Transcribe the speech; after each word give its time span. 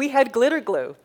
We 0.00 0.08
had 0.08 0.32
glitter 0.32 0.60
glue. 0.60 0.96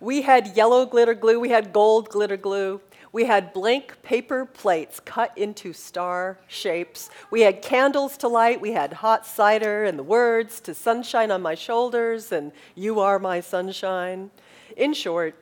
We 0.00 0.22
had 0.22 0.56
yellow 0.56 0.84
glitter 0.84 1.14
glue, 1.14 1.38
we 1.38 1.50
had 1.50 1.72
gold 1.72 2.08
glitter 2.08 2.36
glue, 2.36 2.80
we 3.12 3.26
had 3.26 3.52
blank 3.52 4.02
paper 4.02 4.44
plates 4.44 4.98
cut 4.98 5.30
into 5.38 5.72
star 5.72 6.36
shapes. 6.48 7.08
We 7.30 7.42
had 7.42 7.62
candles 7.62 8.16
to 8.16 8.26
light. 8.26 8.60
We 8.60 8.72
had 8.72 8.94
hot 8.94 9.24
cider 9.24 9.84
and 9.84 9.96
the 9.96 10.02
words 10.02 10.58
to 10.62 10.74
sunshine 10.74 11.30
on 11.30 11.40
my 11.40 11.54
shoulders 11.54 12.32
and 12.32 12.50
you 12.74 12.98
are 12.98 13.20
my 13.20 13.38
sunshine. 13.38 14.32
In 14.76 14.92
short, 14.92 15.36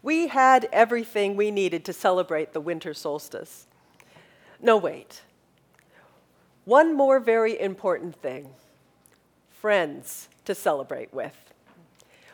we 0.00 0.28
had 0.28 0.68
everything 0.72 1.34
we 1.34 1.50
needed 1.50 1.84
to 1.86 1.92
celebrate 1.92 2.52
the 2.52 2.60
winter 2.60 2.94
solstice. 2.94 3.66
No, 4.60 4.76
wait. 4.76 5.22
One 6.64 6.94
more 6.94 7.18
very 7.18 7.60
important 7.60 8.14
thing 8.14 8.50
friends 9.50 10.28
to 10.44 10.54
celebrate 10.54 11.12
with. 11.12 11.48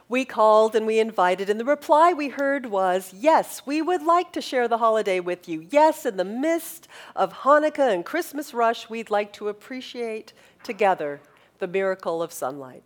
We 0.08 0.26
called 0.26 0.76
and 0.76 0.86
we 0.86 0.98
invited, 0.98 1.48
and 1.48 1.58
the 1.58 1.64
reply 1.64 2.12
we 2.12 2.28
heard 2.28 2.66
was, 2.66 3.14
Yes, 3.14 3.62
we 3.64 3.80
would 3.80 4.02
like 4.02 4.32
to 4.32 4.42
share 4.42 4.68
the 4.68 4.78
holiday 4.78 5.18
with 5.18 5.48
you. 5.48 5.66
Yes, 5.70 6.04
in 6.04 6.18
the 6.18 6.24
midst 6.24 6.88
of 7.16 7.32
Hanukkah 7.32 7.92
and 7.92 8.04
Christmas 8.04 8.52
rush, 8.52 8.90
we'd 8.90 9.08
like 9.08 9.32
to 9.34 9.48
appreciate 9.48 10.34
together 10.62 11.20
the 11.58 11.66
miracle 11.66 12.22
of 12.22 12.32
sunlight. 12.32 12.82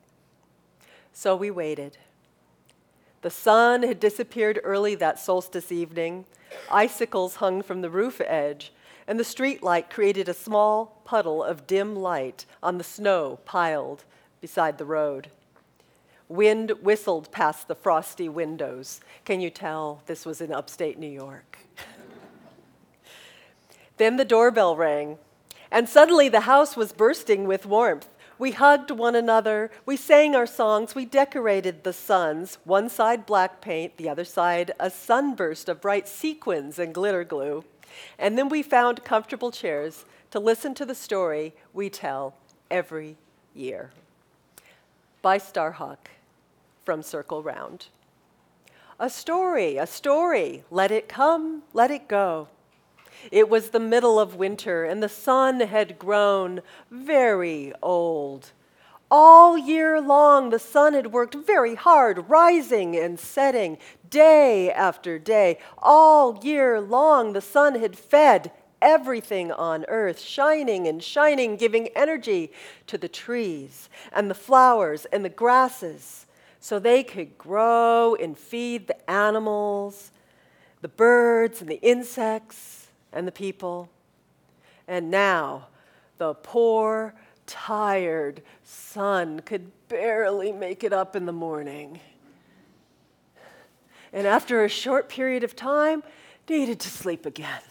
So 1.12 1.34
we 1.34 1.50
waited. 1.50 1.98
The 3.22 3.30
sun 3.30 3.82
had 3.82 3.98
disappeared 3.98 4.60
early 4.62 4.94
that 4.94 5.18
solstice 5.18 5.72
evening. 5.72 6.24
Icicles 6.70 7.36
hung 7.36 7.62
from 7.62 7.80
the 7.80 7.90
roof 7.90 8.20
edge, 8.24 8.72
and 9.08 9.18
the 9.18 9.24
street 9.24 9.60
light 9.60 9.90
created 9.90 10.28
a 10.28 10.34
small 10.34 11.02
puddle 11.04 11.42
of 11.42 11.66
dim 11.66 11.96
light 11.96 12.46
on 12.62 12.78
the 12.78 12.84
snow 12.84 13.40
piled 13.44 14.04
beside 14.40 14.78
the 14.78 14.84
road. 14.84 15.30
Wind 16.28 16.72
whistled 16.82 17.32
past 17.32 17.68
the 17.68 17.74
frosty 17.74 18.28
windows. 18.28 19.00
Can 19.24 19.40
you 19.40 19.48
tell 19.48 20.02
this 20.06 20.26
was 20.26 20.42
in 20.42 20.52
upstate 20.52 20.98
New 20.98 21.10
York? 21.10 21.58
then 23.96 24.16
the 24.16 24.26
doorbell 24.26 24.76
rang, 24.76 25.16
and 25.70 25.88
suddenly 25.88 26.28
the 26.28 26.40
house 26.40 26.76
was 26.76 26.92
bursting 26.92 27.46
with 27.46 27.64
warmth. 27.64 28.08
We 28.38 28.52
hugged 28.52 28.90
one 28.90 29.16
another, 29.16 29.70
we 29.86 29.96
sang 29.96 30.36
our 30.36 30.46
songs, 30.46 30.94
we 30.94 31.06
decorated 31.06 31.82
the 31.82 31.94
suns, 31.94 32.58
one 32.64 32.88
side 32.88 33.26
black 33.26 33.60
paint, 33.60 33.96
the 33.96 34.08
other 34.08 34.24
side 34.24 34.70
a 34.78 34.90
sunburst 34.90 35.68
of 35.68 35.80
bright 35.80 36.06
sequins 36.06 36.78
and 36.78 36.94
glitter 36.94 37.24
glue. 37.24 37.64
And 38.18 38.36
then 38.36 38.48
we 38.48 38.62
found 38.62 39.02
comfortable 39.02 39.50
chairs 39.50 40.04
to 40.30 40.38
listen 40.38 40.74
to 40.74 40.84
the 40.84 40.94
story 40.94 41.54
we 41.72 41.88
tell 41.88 42.34
every 42.70 43.16
year. 43.54 43.90
By 45.20 45.38
Starhawk 45.38 46.10
from 46.88 47.02
Circle 47.02 47.42
Round. 47.42 47.88
A 48.98 49.10
story, 49.10 49.76
a 49.76 49.86
story, 49.86 50.64
let 50.70 50.90
it 50.90 51.06
come, 51.06 51.62
let 51.74 51.90
it 51.90 52.08
go. 52.08 52.48
It 53.30 53.50
was 53.50 53.68
the 53.68 53.78
middle 53.78 54.18
of 54.18 54.36
winter, 54.36 54.86
and 54.86 55.02
the 55.02 55.08
sun 55.10 55.60
had 55.60 55.98
grown 55.98 56.62
very 56.90 57.74
old. 57.82 58.52
All 59.10 59.58
year 59.58 60.00
long, 60.00 60.48
the 60.48 60.58
sun 60.58 60.94
had 60.94 61.12
worked 61.12 61.34
very 61.34 61.74
hard, 61.74 62.30
rising 62.30 62.96
and 62.96 63.20
setting, 63.20 63.76
day 64.08 64.72
after 64.72 65.18
day. 65.18 65.58
All 65.76 66.40
year 66.42 66.80
long, 66.80 67.34
the 67.34 67.42
sun 67.42 67.78
had 67.78 67.98
fed 67.98 68.50
everything 68.80 69.52
on 69.52 69.84
earth, 69.88 70.20
shining 70.20 70.88
and 70.88 71.02
shining, 71.02 71.56
giving 71.56 71.88
energy 71.88 72.50
to 72.86 72.96
the 72.96 73.08
trees 73.10 73.90
and 74.10 74.30
the 74.30 74.34
flowers 74.34 75.04
and 75.12 75.22
the 75.22 75.28
grasses 75.28 76.24
so 76.68 76.78
they 76.78 77.02
could 77.02 77.38
grow 77.38 78.14
and 78.14 78.36
feed 78.36 78.88
the 78.88 79.10
animals, 79.10 80.10
the 80.82 80.88
birds 80.88 81.62
and 81.62 81.70
the 81.70 81.80
insects 81.80 82.88
and 83.10 83.26
the 83.26 83.32
people. 83.32 83.88
And 84.86 85.10
now 85.10 85.68
the 86.18 86.34
poor, 86.34 87.14
tired 87.46 88.42
sun 88.64 89.40
could 89.40 89.70
barely 89.88 90.52
make 90.52 90.84
it 90.84 90.92
up 90.92 91.16
in 91.16 91.24
the 91.24 91.32
morning. 91.32 92.00
And 94.12 94.26
after 94.26 94.62
a 94.62 94.68
short 94.68 95.08
period 95.08 95.44
of 95.44 95.56
time, 95.56 96.02
needed 96.50 96.80
to 96.80 96.90
sleep 96.90 97.24
again. 97.24 97.62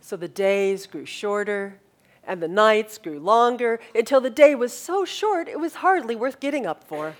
So 0.00 0.16
the 0.16 0.28
days 0.28 0.86
grew 0.86 1.06
shorter 1.06 1.80
and 2.28 2.42
the 2.42 2.46
nights 2.46 2.98
grew 2.98 3.18
longer 3.18 3.80
until 3.94 4.20
the 4.20 4.30
day 4.30 4.54
was 4.54 4.72
so 4.72 5.04
short 5.04 5.48
it 5.48 5.58
was 5.58 5.76
hardly 5.76 6.14
worth 6.14 6.38
getting 6.38 6.66
up 6.66 6.84
for. 6.84 7.16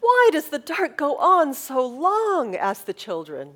Why 0.00 0.30
does 0.32 0.46
the 0.46 0.58
dark 0.60 0.96
go 0.96 1.16
on 1.16 1.52
so 1.52 1.84
long? 1.84 2.54
asked 2.54 2.86
the 2.86 2.94
children. 2.94 3.54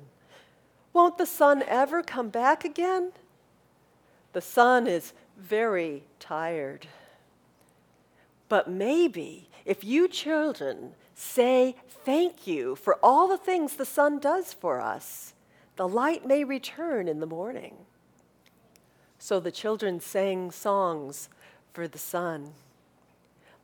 Won't 0.91 1.17
the 1.17 1.25
sun 1.25 1.63
ever 1.65 2.03
come 2.03 2.29
back 2.29 2.65
again? 2.65 3.13
The 4.33 4.41
sun 4.41 4.85
is 4.85 5.13
very 5.37 6.03
tired. 6.19 6.87
But 8.49 8.69
maybe 8.69 9.47
if 9.63 9.83
you 9.83 10.07
children 10.09 10.93
say 11.15 11.75
thank 11.87 12.45
you 12.45 12.75
for 12.75 12.97
all 13.01 13.27
the 13.27 13.37
things 13.37 13.75
the 13.75 13.85
sun 13.85 14.19
does 14.19 14.53
for 14.53 14.81
us, 14.81 15.33
the 15.77 15.87
light 15.87 16.25
may 16.25 16.43
return 16.43 17.07
in 17.07 17.21
the 17.21 17.25
morning. 17.25 17.77
So 19.19 19.41
the 19.41 19.51
children 19.51 19.99
sang 19.99 20.49
songs 20.49 21.27
for 21.73 21.87
the 21.87 21.97
sun. 21.97 22.53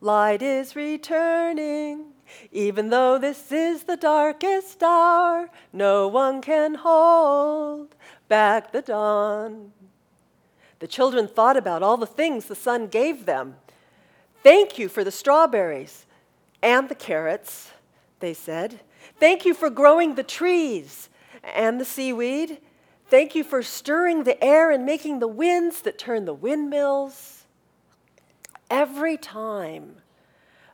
Light 0.02 0.42
is 0.42 0.76
returning, 0.76 2.12
even 2.52 2.90
though 2.90 3.16
this 3.16 3.50
is 3.50 3.84
the 3.84 3.96
darkest 3.96 4.82
hour. 4.82 5.48
No 5.72 6.06
one 6.06 6.42
can 6.42 6.74
hold 6.74 7.94
back 8.28 8.72
the 8.72 8.82
dawn. 8.82 9.72
The 10.78 10.86
children 10.86 11.26
thought 11.26 11.56
about 11.56 11.82
all 11.82 11.96
the 11.96 12.06
things 12.06 12.44
the 12.44 12.54
sun 12.54 12.88
gave 12.88 13.24
them. 13.24 13.56
Thank 14.42 14.78
you 14.78 14.90
for 14.90 15.02
the 15.02 15.10
strawberries 15.10 16.04
and 16.62 16.90
the 16.90 16.94
carrots, 16.94 17.70
they 18.20 18.34
said. 18.34 18.80
Thank 19.18 19.46
you 19.46 19.54
for 19.54 19.70
growing 19.70 20.14
the 20.14 20.22
trees 20.22 21.08
and 21.42 21.80
the 21.80 21.86
seaweed 21.86 22.58
Thank 23.08 23.36
you 23.36 23.44
for 23.44 23.62
stirring 23.62 24.24
the 24.24 24.42
air 24.42 24.70
and 24.70 24.84
making 24.84 25.20
the 25.20 25.28
winds 25.28 25.82
that 25.82 25.98
turn 25.98 26.24
the 26.24 26.34
windmills. 26.34 27.44
Every 28.68 29.16
time 29.16 29.96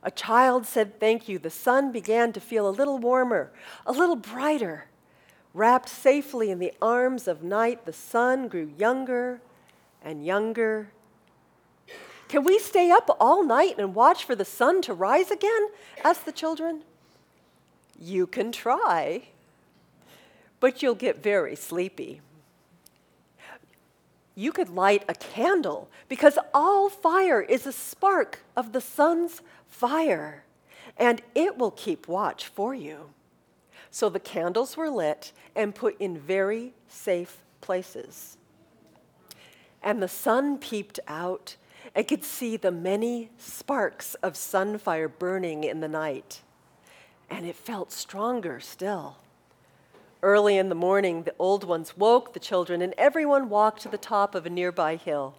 a 0.01 0.09
child 0.09 0.65
said 0.65 0.99
thank 0.99 1.29
you, 1.29 1.37
the 1.37 1.51
sun 1.51 1.91
began 1.91 2.33
to 2.33 2.39
feel 2.39 2.67
a 2.67 2.71
little 2.71 2.97
warmer, 2.97 3.51
a 3.85 3.91
little 3.91 4.15
brighter. 4.15 4.85
Wrapped 5.53 5.87
safely 5.87 6.49
in 6.49 6.57
the 6.57 6.73
arms 6.81 7.27
of 7.27 7.43
night, 7.43 7.85
the 7.85 7.93
sun 7.93 8.47
grew 8.47 8.73
younger 8.79 9.39
and 10.03 10.25
younger. 10.25 10.89
Can 12.27 12.43
we 12.43 12.57
stay 12.57 12.89
up 12.89 13.15
all 13.19 13.43
night 13.43 13.75
and 13.77 13.93
watch 13.93 14.23
for 14.23 14.35
the 14.35 14.43
sun 14.43 14.81
to 14.81 14.93
rise 14.95 15.29
again? 15.29 15.69
asked 16.03 16.25
the 16.25 16.31
children. 16.31 16.81
You 17.99 18.25
can 18.25 18.51
try 18.51 19.27
but 20.63 20.81
you'll 20.81 20.95
get 20.95 21.21
very 21.21 21.57
sleepy. 21.57 22.21
You 24.33 24.53
could 24.53 24.69
light 24.69 25.03
a 25.09 25.13
candle 25.13 25.89
because 26.07 26.39
all 26.53 26.87
fire 26.87 27.41
is 27.41 27.67
a 27.67 27.73
spark 27.73 28.39
of 28.55 28.71
the 28.71 28.79
sun's 28.79 29.41
fire, 29.67 30.45
and 30.95 31.21
it 31.35 31.57
will 31.57 31.71
keep 31.71 32.07
watch 32.07 32.47
for 32.47 32.73
you. 32.73 33.09
So 33.91 34.07
the 34.07 34.21
candles 34.21 34.77
were 34.77 34.89
lit 34.89 35.33
and 35.53 35.75
put 35.75 35.99
in 35.99 36.17
very 36.17 36.71
safe 36.87 37.43
places. 37.59 38.37
And 39.81 40.01
the 40.01 40.07
sun 40.07 40.57
peeped 40.59 41.01
out 41.09 41.57
and 41.93 42.07
could 42.07 42.23
see 42.23 42.55
the 42.55 42.71
many 42.71 43.31
sparks 43.37 44.13
of 44.23 44.35
sunfire 44.35 45.11
burning 45.19 45.65
in 45.65 45.81
the 45.81 45.89
night. 45.89 46.41
And 47.29 47.45
it 47.45 47.57
felt 47.57 47.91
stronger 47.91 48.61
still. 48.61 49.17
Early 50.23 50.57
in 50.57 50.69
the 50.69 50.75
morning, 50.75 51.23
the 51.23 51.35
old 51.37 51.65
ones 51.65 51.97
woke 51.97 52.31
the 52.31 52.39
children, 52.39 52.81
and 52.81 52.93
everyone 52.97 53.49
walked 53.49 53.81
to 53.81 53.89
the 53.89 53.97
top 53.97 54.35
of 54.35 54.45
a 54.45 54.49
nearby 54.49 54.95
hill. 54.95 55.35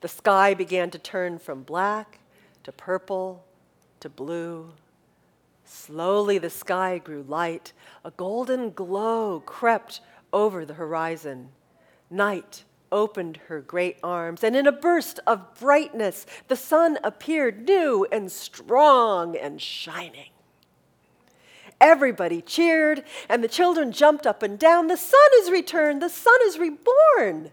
The 0.00 0.08
sky 0.08 0.54
began 0.54 0.88
to 0.88 0.98
turn 0.98 1.38
from 1.38 1.64
black 1.64 2.18
to 2.62 2.72
purple 2.72 3.44
to 4.00 4.08
blue. 4.08 4.72
Slowly, 5.66 6.38
the 6.38 6.48
sky 6.48 6.96
grew 6.96 7.24
light. 7.28 7.74
A 8.06 8.10
golden 8.10 8.70
glow 8.70 9.42
crept 9.44 10.00
over 10.32 10.64
the 10.64 10.74
horizon. 10.74 11.50
Night 12.08 12.64
opened 12.90 13.36
her 13.48 13.60
great 13.60 13.98
arms, 14.02 14.42
and 14.42 14.56
in 14.56 14.66
a 14.66 14.72
burst 14.72 15.20
of 15.26 15.54
brightness, 15.60 16.24
the 16.48 16.56
sun 16.56 16.98
appeared 17.04 17.66
new 17.66 18.06
and 18.10 18.32
strong 18.32 19.36
and 19.36 19.60
shining. 19.60 20.30
Everybody 21.80 22.40
cheered, 22.40 23.04
and 23.28 23.42
the 23.42 23.48
children 23.48 23.92
jumped 23.92 24.26
up 24.26 24.42
and 24.42 24.58
down. 24.58 24.86
The 24.86 24.96
sun 24.96 25.28
is 25.40 25.50
returned! 25.50 26.00
The 26.00 26.08
sun 26.08 26.38
is 26.46 26.58
reborn! 26.58 27.50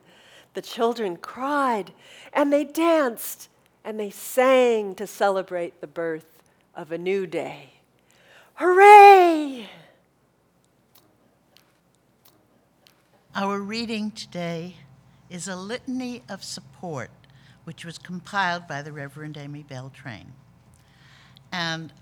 The 0.54 0.62
children 0.62 1.18
cried, 1.18 1.94
and 2.34 2.52
they 2.52 2.64
danced, 2.64 3.50
and 3.84 4.00
they 4.00 4.10
sang 4.10 4.96
to 4.96 5.08
celebrate 5.08 5.82
the 5.82 5.88
birth 5.88 6.44
of 6.76 6.92
a 6.92 6.98
new 6.98 7.26
day. 7.26 7.74
Hooray! 8.56 9.70
Our 13.34 13.60
reading 13.60 14.12
today 14.12 14.76
is 15.30 15.48
a 15.48 15.56
litany 15.56 16.22
of 16.28 16.44
support, 16.44 17.10
which 17.64 17.86
was 17.86 17.98
compiled 17.98 18.68
by 18.68 18.82
the 18.82 18.92
Reverend 18.92 19.38
Amy 19.38 19.64
Beltrain. 19.64 20.34
And 21.52 21.94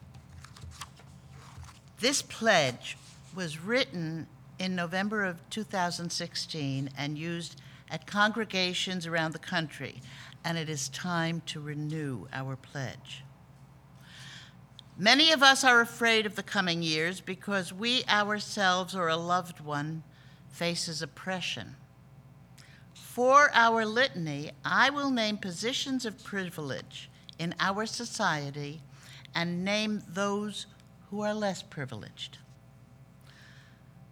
this 2.00 2.22
pledge 2.22 2.98
was 3.36 3.60
written 3.60 4.28
in 4.58 4.76
November 4.76 5.24
of 5.24 5.50
2016 5.50 6.90
and 6.98 7.18
used 7.18 7.62
at 7.90 8.08
congregations 8.08 9.08
around 9.08 9.34
the 9.34 9.40
country, 9.40 10.02
and 10.44 10.58
it 10.58 10.70
is 10.70 10.90
time 10.90 11.42
to 11.46 11.60
renew 11.60 12.28
our 12.32 12.56
pledge. 12.56 13.24
Many 14.98 15.32
of 15.32 15.42
us 15.42 15.64
are 15.64 15.80
afraid 15.80 16.26
of 16.26 16.36
the 16.36 16.44
coming 16.44 16.84
years 16.84 17.22
because 17.22 17.72
we 17.72 18.04
ourselves 18.10 18.96
or 18.96 19.08
a 19.08 19.16
loved 19.16 19.62
one 19.62 20.04
faces 20.50 21.02
oppression. 21.02 21.76
For 22.94 23.50
our 23.54 23.86
litany, 23.86 24.52
I 24.66 24.90
will 24.90 25.10
name 25.10 25.38
positions 25.38 26.06
of 26.06 26.24
privilege 26.24 27.10
in 27.38 27.56
our 27.60 27.86
society 27.86 28.82
and 29.34 29.64
name 29.64 30.04
those 30.08 30.66
who 31.10 31.22
are 31.22 31.34
less 31.34 31.62
privileged. 31.62 32.38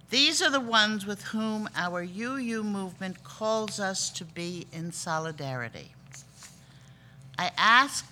These 0.10 0.42
are 0.42 0.50
the 0.50 0.60
ones 0.60 1.06
with 1.06 1.22
whom 1.24 1.70
our 1.76 2.02
UU 2.02 2.64
movement 2.64 3.24
calls 3.24 3.80
us 3.80 4.10
to 4.12 4.24
be 4.24 4.66
in 4.72 4.92
solidarity. 4.92 5.92
I 7.38 7.52
ask 7.58 8.10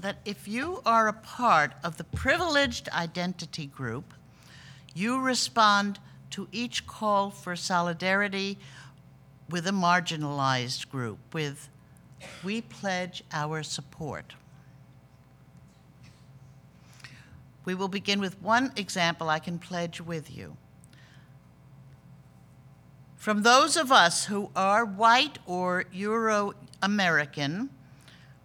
that 0.00 0.16
if 0.24 0.48
you 0.48 0.80
are 0.84 1.06
a 1.06 1.12
part 1.12 1.72
of 1.84 1.96
the 1.96 2.04
privileged 2.04 2.88
identity 2.88 3.66
group, 3.66 4.14
you 4.94 5.20
respond 5.20 5.98
to 6.30 6.48
each 6.50 6.86
call 6.86 7.30
for 7.30 7.56
solidarity 7.56 8.58
with 9.50 9.66
a 9.66 9.70
marginalized 9.70 10.90
group 10.90 11.18
with 11.32 11.68
we 12.42 12.62
pledge 12.62 13.22
our 13.32 13.62
support. 13.62 14.34
We 17.64 17.74
will 17.74 17.88
begin 17.88 18.20
with 18.20 18.40
one 18.42 18.72
example 18.76 19.30
I 19.30 19.38
can 19.38 19.58
pledge 19.58 20.00
with 20.00 20.30
you. 20.30 20.56
From 23.16 23.42
those 23.42 23.76
of 23.76 23.90
us 23.90 24.26
who 24.26 24.50
are 24.54 24.84
white 24.84 25.38
or 25.46 25.86
Euro 25.92 26.52
American, 26.82 27.70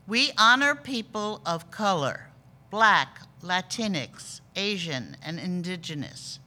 we 0.08 0.32
honor 0.38 0.74
people 0.74 1.42
of 1.46 1.70
color, 1.70 2.30
black, 2.72 3.20
Latinx, 3.44 4.40
Asian, 4.56 5.18
and 5.22 5.38
indigenous, 5.38 6.40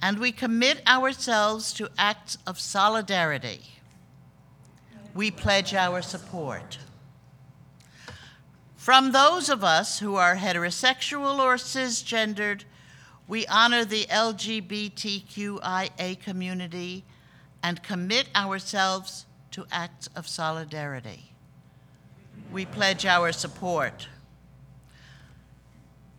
and 0.00 0.18
we 0.18 0.30
commit 0.30 0.80
ourselves 0.86 1.72
to 1.72 1.90
acts 1.98 2.38
of 2.46 2.60
solidarity. 2.60 3.62
We 5.14 5.30
pledge 5.30 5.74
our 5.74 6.02
support. 6.02 6.78
From 8.86 9.10
those 9.10 9.48
of 9.48 9.64
us 9.64 9.98
who 9.98 10.14
are 10.14 10.36
heterosexual 10.36 11.40
or 11.40 11.56
cisgendered, 11.56 12.62
we 13.26 13.44
honor 13.48 13.84
the 13.84 14.04
LGBTQIA 14.04 15.50
community 16.20 17.04
and 17.64 17.82
commit 17.82 18.28
ourselves 18.36 19.26
to 19.50 19.66
acts 19.72 20.08
of 20.14 20.28
solidarity. 20.28 21.32
We 22.52 22.64
pledge 22.64 23.04
our 23.04 23.32
support. 23.32 24.06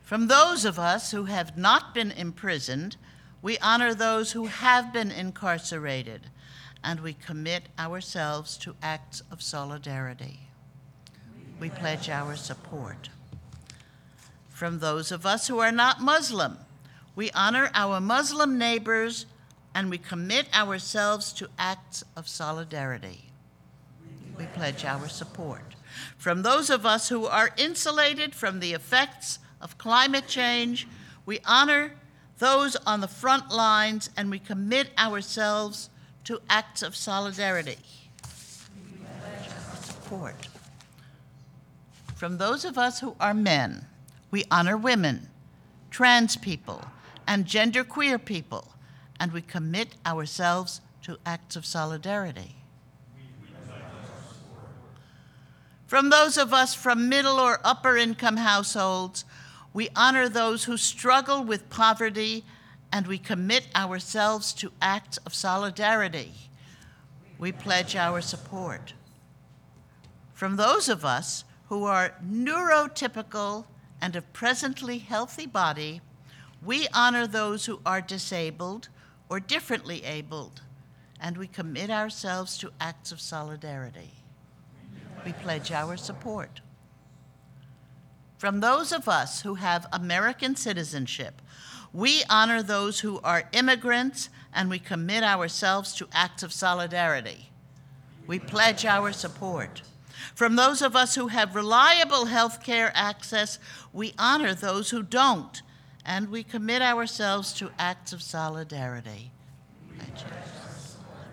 From 0.01 0.27
those 0.27 0.65
of 0.65 0.77
us 0.77 1.11
who 1.11 1.23
have 1.23 1.57
not 1.57 1.93
been 1.93 2.11
imprisoned, 2.11 2.97
we 3.41 3.57
honor 3.59 3.93
those 3.93 4.33
who 4.33 4.47
have 4.47 4.91
been 4.91 5.11
incarcerated, 5.11 6.23
and 6.83 6.99
we 6.99 7.13
commit 7.13 7.69
ourselves 7.79 8.57
to 8.57 8.75
acts 8.81 9.23
of 9.31 9.41
solidarity. 9.41 10.46
We 11.59 11.69
pledge 11.69 12.09
our 12.09 12.35
support. 12.35 13.09
From 14.49 14.79
those 14.79 15.11
of 15.11 15.25
us 15.25 15.47
who 15.47 15.59
are 15.59 15.71
not 15.71 16.01
Muslim, 16.01 16.57
we 17.15 17.31
honor 17.31 17.69
our 17.73 17.99
Muslim 17.99 18.57
neighbors 18.57 19.25
and 19.73 19.89
we 19.89 19.97
commit 19.97 20.47
ourselves 20.55 21.33
to 21.33 21.49
acts 21.57 22.03
of 22.15 22.27
solidarity. 22.27 23.25
We 24.37 24.45
pledge 24.45 24.85
our 24.85 25.07
support. 25.07 25.75
From 26.17 26.43
those 26.43 26.69
of 26.69 26.85
us 26.85 27.09
who 27.09 27.25
are 27.25 27.51
insulated 27.57 28.35
from 28.35 28.59
the 28.59 28.73
effects 28.73 29.39
of 29.61 29.77
climate 29.77 30.27
change, 30.27 30.87
we 31.25 31.39
honor 31.45 31.93
those 32.37 32.75
on 32.77 33.01
the 33.01 33.07
front 33.07 33.51
lines 33.51 34.09
and 34.15 34.29
we 34.29 34.39
commit 34.39 34.89
ourselves 34.97 35.89
to 36.23 36.41
acts 36.49 36.83
of 36.83 36.95
solidarity. 36.95 37.77
We 38.91 38.97
pledge 39.19 39.49
our 39.49 39.75
support. 39.83 40.47
From 42.17 42.39
those 42.39 42.65
of 42.65 42.79
us 42.79 42.99
who 42.99 43.15
are 43.19 43.35
men, 43.35 43.85
we 44.31 44.43
honor 44.49 44.75
women, 44.75 45.29
trans 45.91 46.35
people, 46.35 46.83
and 47.27 47.45
genderqueer 47.45 48.23
people 48.25 48.73
and 49.19 49.31
we 49.31 49.41
commit 49.41 49.89
ourselves 50.03 50.81
to 51.03 51.19
acts 51.27 51.55
of 51.55 51.63
solidarity. 51.63 52.55
From 55.85 56.09
those 56.09 56.37
of 56.37 56.53
us 56.55 56.73
from 56.73 57.07
middle 57.07 57.39
or 57.39 57.59
upper 57.63 57.97
income 57.97 58.37
households, 58.37 59.23
we 59.71 59.89
honor 59.95 60.27
those 60.27 60.63
who 60.63 60.75
struggle 60.75 61.43
with 61.43 61.69
poverty 61.69 62.43
and 62.91 63.05
we 63.05 63.19
commit 63.19 63.67
ourselves 63.75 64.53
to 64.53 64.71
acts 64.81 65.17
of 65.17 65.35
solidarity. 65.35 66.33
We 67.37 67.51
pledge 67.51 67.95
our 67.95 68.21
support. 68.21 68.93
From 70.33 70.55
those 70.55 70.89
of 70.89 71.05
us 71.05 71.43
who 71.69 71.83
are 71.83 72.15
neurotypical 72.25 73.65
and 74.01 74.15
of 74.15 74.31
presently 74.33 74.99
healthy 74.99 75.45
body, 75.45 76.01
we 76.63 76.87
honor 76.93 77.27
those 77.27 77.65
who 77.65 77.79
are 77.85 78.01
disabled 78.01 78.89
or 79.29 79.39
differently 79.39 80.03
abled, 80.03 80.61
and 81.19 81.37
we 81.37 81.47
commit 81.47 81.89
ourselves 81.89 82.57
to 82.57 82.71
acts 82.79 83.11
of 83.11 83.19
solidarity. 83.19 84.11
We 85.25 85.33
pledge 85.33 85.71
our 85.71 85.97
support. 85.97 86.61
From 88.37 88.59
those 88.59 88.91
of 88.91 89.09
us 89.09 89.41
who 89.41 89.55
have 89.55 89.87
American 89.91 90.55
citizenship, 90.55 91.41
we 91.91 92.23
honor 92.29 92.61
those 92.61 92.99
who 92.99 93.19
are 93.23 93.49
immigrants 93.51 94.29
and 94.53 94.69
we 94.69 94.79
commit 94.79 95.23
ourselves 95.23 95.93
to 95.95 96.07
acts 96.13 96.43
of 96.43 96.53
solidarity. 96.53 97.49
We 98.27 98.39
pledge 98.39 98.85
our 98.85 99.11
support. 99.11 99.81
From 100.35 100.55
those 100.55 100.81
of 100.81 100.95
us 100.95 101.15
who 101.15 101.27
have 101.27 101.55
reliable 101.55 102.25
health 102.25 102.63
care 102.63 102.91
access, 102.95 103.59
we 103.93 104.13
honor 104.17 104.53
those 104.53 104.89
who 104.89 105.03
don't 105.03 105.61
and 106.07 106.29
we 106.29 106.41
commit 106.41 106.81
ourselves 106.81 107.51
to 107.53 107.69
acts 107.77 108.13
of 108.13 108.21
solidarity. 108.21 109.29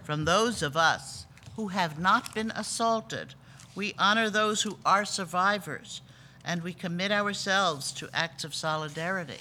From 0.02 0.24
those 0.24 0.62
of 0.62 0.76
us 0.76 1.26
who 1.56 1.68
have 1.68 1.98
not 1.98 2.34
been 2.34 2.50
assaulted, 2.50 3.34
we 3.76 3.94
honor 3.98 4.28
those 4.28 4.62
who 4.62 4.78
are 4.84 5.04
survivors, 5.04 6.02
and 6.44 6.62
we 6.62 6.74
commit 6.74 7.12
ourselves 7.12 7.92
to 7.92 8.10
acts 8.12 8.42
of 8.44 8.54
solidarity. 8.54 9.40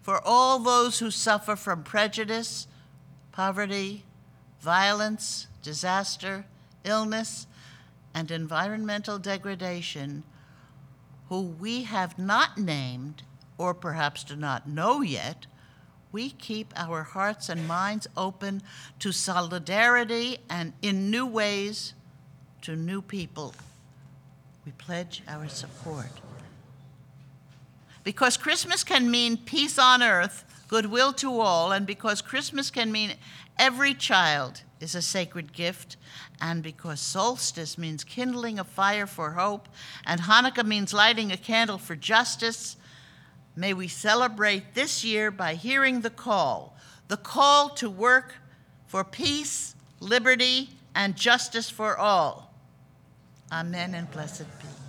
For 0.00 0.20
all 0.24 0.58
those 0.58 0.98
who 0.98 1.10
suffer 1.10 1.54
from 1.54 1.82
prejudice, 1.82 2.66
poverty, 3.30 4.04
violence, 4.60 5.46
disaster, 5.62 6.44
illness, 6.84 7.46
and 8.14 8.30
environmental 8.30 9.18
degradation, 9.18 10.22
who 11.28 11.42
we 11.42 11.84
have 11.84 12.18
not 12.18 12.58
named 12.58 13.22
or 13.58 13.74
perhaps 13.74 14.24
do 14.24 14.36
not 14.36 14.68
know 14.68 15.00
yet, 15.00 15.46
we 16.10 16.30
keep 16.30 16.72
our 16.76 17.02
hearts 17.02 17.48
and 17.48 17.68
minds 17.68 18.06
open 18.16 18.62
to 18.98 19.12
solidarity 19.12 20.38
and 20.48 20.72
in 20.80 21.10
new 21.10 21.26
ways 21.26 21.94
to 22.62 22.74
new 22.74 23.02
people. 23.02 23.54
We 24.64 24.72
pledge 24.72 25.22
our 25.28 25.48
support. 25.48 26.10
Because 28.04 28.36
Christmas 28.36 28.84
can 28.84 29.10
mean 29.10 29.36
peace 29.36 29.78
on 29.78 30.02
earth, 30.02 30.44
goodwill 30.68 31.12
to 31.14 31.40
all, 31.40 31.72
and 31.72 31.86
because 31.86 32.22
Christmas 32.22 32.70
can 32.70 32.90
mean 32.90 33.14
every 33.58 33.94
child 33.94 34.62
is 34.80 34.94
a 34.94 35.02
sacred 35.02 35.52
gift, 35.52 35.96
and 36.40 36.62
because 36.62 37.00
solstice 37.00 37.76
means 37.76 38.04
kindling 38.04 38.58
a 38.58 38.64
fire 38.64 39.06
for 39.06 39.32
hope, 39.32 39.68
and 40.06 40.20
Hanukkah 40.22 40.66
means 40.66 40.94
lighting 40.94 41.32
a 41.32 41.36
candle 41.36 41.78
for 41.78 41.96
justice, 41.96 42.76
may 43.56 43.74
we 43.74 43.88
celebrate 43.88 44.74
this 44.74 45.04
year 45.04 45.30
by 45.30 45.54
hearing 45.54 46.00
the 46.00 46.10
call 46.10 46.74
the 47.08 47.16
call 47.16 47.70
to 47.70 47.88
work 47.88 48.34
for 48.86 49.02
peace, 49.02 49.74
liberty, 49.98 50.68
and 50.94 51.16
justice 51.16 51.70
for 51.70 51.96
all. 51.96 52.52
Amen 53.50 53.94
and 53.94 54.10
blessed 54.10 54.44
be. 54.60 54.87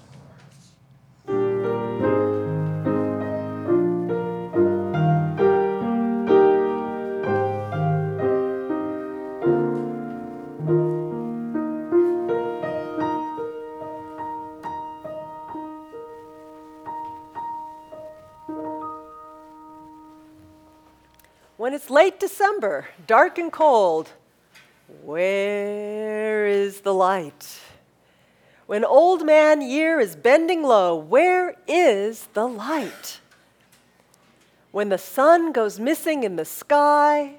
Late 22.00 22.18
December, 22.18 22.88
dark 23.08 23.38
and 23.38 23.52
cold, 23.52 24.08
where 25.04 26.48
is 26.48 26.80
the 26.80 26.94
light? 26.94 27.60
When 28.68 28.86
old 28.86 29.26
man 29.26 29.60
year 29.60 30.00
is 30.00 30.16
bending 30.16 30.64
low, 30.64 30.96
where 30.96 31.56
is 31.68 32.30
the 32.34 32.48
light? 32.48 33.20
When 34.72 34.88
the 34.88 34.98
sun 34.98 35.52
goes 35.52 35.78
missing 35.78 36.24
in 36.24 36.38
the 36.38 36.46
sky, 36.46 37.34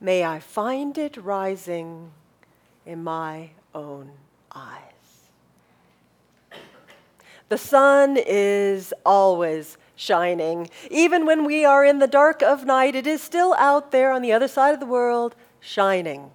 may 0.00 0.24
I 0.24 0.38
find 0.38 0.96
it 0.96 1.16
rising 1.16 2.12
in 2.84 3.02
my 3.02 3.50
own 3.74 4.12
eyes. 4.54 4.92
The 7.48 7.58
sun 7.58 8.16
is 8.16 8.94
always 9.04 9.76
shining. 9.96 10.70
Even 10.90 11.26
when 11.26 11.44
we 11.44 11.64
are 11.64 11.84
in 11.84 11.98
the 11.98 12.06
dark 12.06 12.42
of 12.42 12.64
night, 12.64 12.94
it 12.94 13.06
is 13.06 13.22
still 13.22 13.54
out 13.54 13.90
there 13.90 14.12
on 14.12 14.22
the 14.22 14.32
other 14.32 14.46
side 14.46 14.74
of 14.74 14.80
the 14.80 14.86
world, 14.86 15.34
shining. 15.58 16.30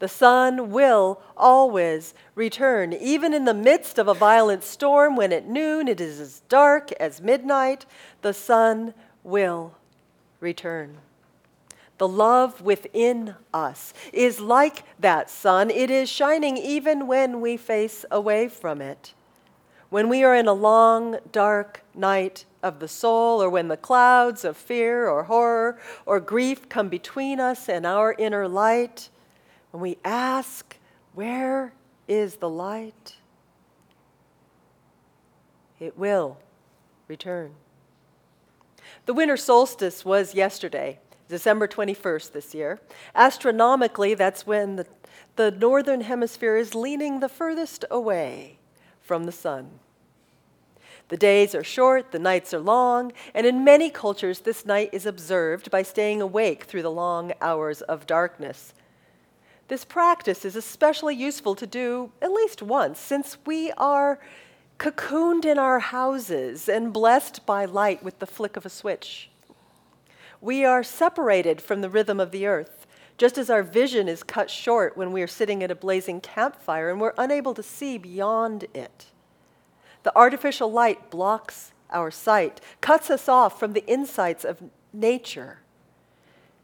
The 0.00 0.08
sun 0.08 0.70
will 0.70 1.20
always 1.36 2.14
return, 2.34 2.92
even 2.92 3.32
in 3.32 3.44
the 3.44 3.54
midst 3.54 3.98
of 3.98 4.08
a 4.08 4.14
violent 4.14 4.64
storm, 4.64 5.14
when 5.14 5.32
at 5.32 5.46
noon 5.46 5.86
it 5.86 6.00
is 6.00 6.18
as 6.18 6.40
dark 6.48 6.90
as 6.92 7.20
midnight, 7.20 7.86
the 8.22 8.34
sun 8.34 8.92
will 9.22 9.74
return. 10.40 10.98
The 11.98 12.08
love 12.08 12.60
within 12.60 13.36
us 13.52 13.94
is 14.12 14.40
like 14.40 14.82
that 14.98 15.30
sun. 15.30 15.70
It 15.70 15.90
is 15.90 16.10
shining 16.10 16.56
even 16.56 17.06
when 17.06 17.40
we 17.40 17.56
face 17.56 18.04
away 18.10 18.48
from 18.48 18.82
it. 18.82 19.14
When 19.90 20.08
we 20.08 20.24
are 20.24 20.34
in 20.34 20.48
a 20.48 20.52
long, 20.52 21.18
dark 21.30 21.84
night 21.94 22.46
of 22.64 22.80
the 22.80 22.88
soul, 22.88 23.42
or 23.42 23.50
when 23.50 23.68
the 23.68 23.76
clouds 23.76 24.44
of 24.44 24.56
fear 24.56 25.06
or 25.06 25.24
horror 25.24 25.78
or 26.06 26.18
grief 26.18 26.68
come 26.68 26.88
between 26.88 27.38
us 27.38 27.68
and 27.68 27.86
our 27.86 28.14
inner 28.18 28.48
light, 28.48 29.10
when 29.70 29.82
we 29.82 29.98
ask, 30.04 30.78
Where 31.12 31.74
is 32.08 32.36
the 32.36 32.48
light? 32.48 33.16
It 35.78 35.98
will 35.98 36.38
return. 37.06 37.52
The 39.06 39.14
winter 39.14 39.36
solstice 39.36 40.02
was 40.02 40.34
yesterday, 40.34 40.98
December 41.28 41.68
21st 41.68 42.32
this 42.32 42.54
year. 42.54 42.80
Astronomically, 43.14 44.14
that's 44.14 44.46
when 44.46 44.76
the, 44.76 44.86
the 45.36 45.50
northern 45.50 46.00
hemisphere 46.00 46.56
is 46.56 46.74
leaning 46.74 47.20
the 47.20 47.28
furthest 47.28 47.84
away 47.90 48.58
from 49.02 49.24
the 49.24 49.32
sun. 49.32 49.80
The 51.08 51.16
days 51.16 51.54
are 51.54 51.64
short, 51.64 52.12
the 52.12 52.18
nights 52.18 52.54
are 52.54 52.60
long, 52.60 53.12
and 53.34 53.46
in 53.46 53.62
many 53.62 53.90
cultures, 53.90 54.40
this 54.40 54.64
night 54.64 54.90
is 54.92 55.04
observed 55.04 55.70
by 55.70 55.82
staying 55.82 56.22
awake 56.22 56.64
through 56.64 56.82
the 56.82 56.90
long 56.90 57.32
hours 57.40 57.82
of 57.82 58.06
darkness. 58.06 58.72
This 59.68 59.84
practice 59.84 60.44
is 60.44 60.56
especially 60.56 61.14
useful 61.14 61.54
to 61.56 61.66
do 61.66 62.12
at 62.22 62.32
least 62.32 62.62
once, 62.62 62.98
since 62.98 63.36
we 63.46 63.70
are 63.72 64.18
cocooned 64.78 65.44
in 65.44 65.58
our 65.58 65.78
houses 65.78 66.68
and 66.68 66.92
blessed 66.92 67.46
by 67.46 67.64
light 67.64 68.02
with 68.02 68.18
the 68.18 68.26
flick 68.26 68.56
of 68.56 68.66
a 68.66 68.70
switch. 68.70 69.30
We 70.40 70.64
are 70.64 70.82
separated 70.82 71.60
from 71.60 71.80
the 71.80 71.88
rhythm 71.88 72.18
of 72.18 72.30
the 72.30 72.46
earth, 72.46 72.86
just 73.16 73.38
as 73.38 73.48
our 73.48 73.62
vision 73.62 74.08
is 74.08 74.22
cut 74.22 74.50
short 74.50 74.96
when 74.96 75.12
we 75.12 75.22
are 75.22 75.26
sitting 75.26 75.62
at 75.62 75.70
a 75.70 75.74
blazing 75.74 76.20
campfire 76.20 76.90
and 76.90 77.00
we're 77.00 77.14
unable 77.16 77.54
to 77.54 77.62
see 77.62 77.96
beyond 77.98 78.66
it. 78.74 79.06
The 80.04 80.16
artificial 80.16 80.70
light 80.70 81.10
blocks 81.10 81.72
our 81.94 82.10
sight, 82.10 82.60
cuts 82.80 83.08
us 83.08 83.28
off 83.28 83.58
from 83.58 83.72
the 83.72 83.86
insights 83.86 84.44
of 84.44 84.62
nature. 84.92 85.60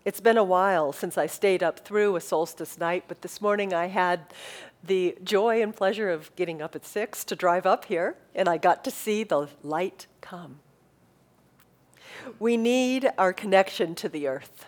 It's 0.05 0.21
been 0.21 0.37
a 0.37 0.45
while 0.45 0.93
since 0.93 1.17
I 1.17 1.27
stayed 1.27 1.63
up 1.63 1.81
through 1.81 2.17
a 2.17 2.21
solstice 2.21 2.79
night, 2.79 3.05
but 3.07 3.23
this 3.23 3.41
morning 3.41 3.73
I 3.73 3.87
had 3.87 4.35
the 4.83 5.17
joy 5.23 5.63
and 5.63 5.75
pleasure 5.75 6.11
of 6.11 6.35
getting 6.37 6.61
up 6.61 6.75
at 6.75 6.85
six 6.85 7.23
to 7.25 7.37
drive 7.37 7.67
up 7.67 7.85
here, 7.85 8.17
and 8.35 8.49
I 8.49 8.57
got 8.57 8.83
to 8.85 8.91
see 8.91 9.25
the 9.25 9.49
light 9.63 10.07
come. 10.21 10.61
We 12.39 12.57
need 12.57 13.11
our 13.17 13.33
connection 13.33 13.95
to 13.97 14.09
the 14.09 14.27
earth 14.27 14.67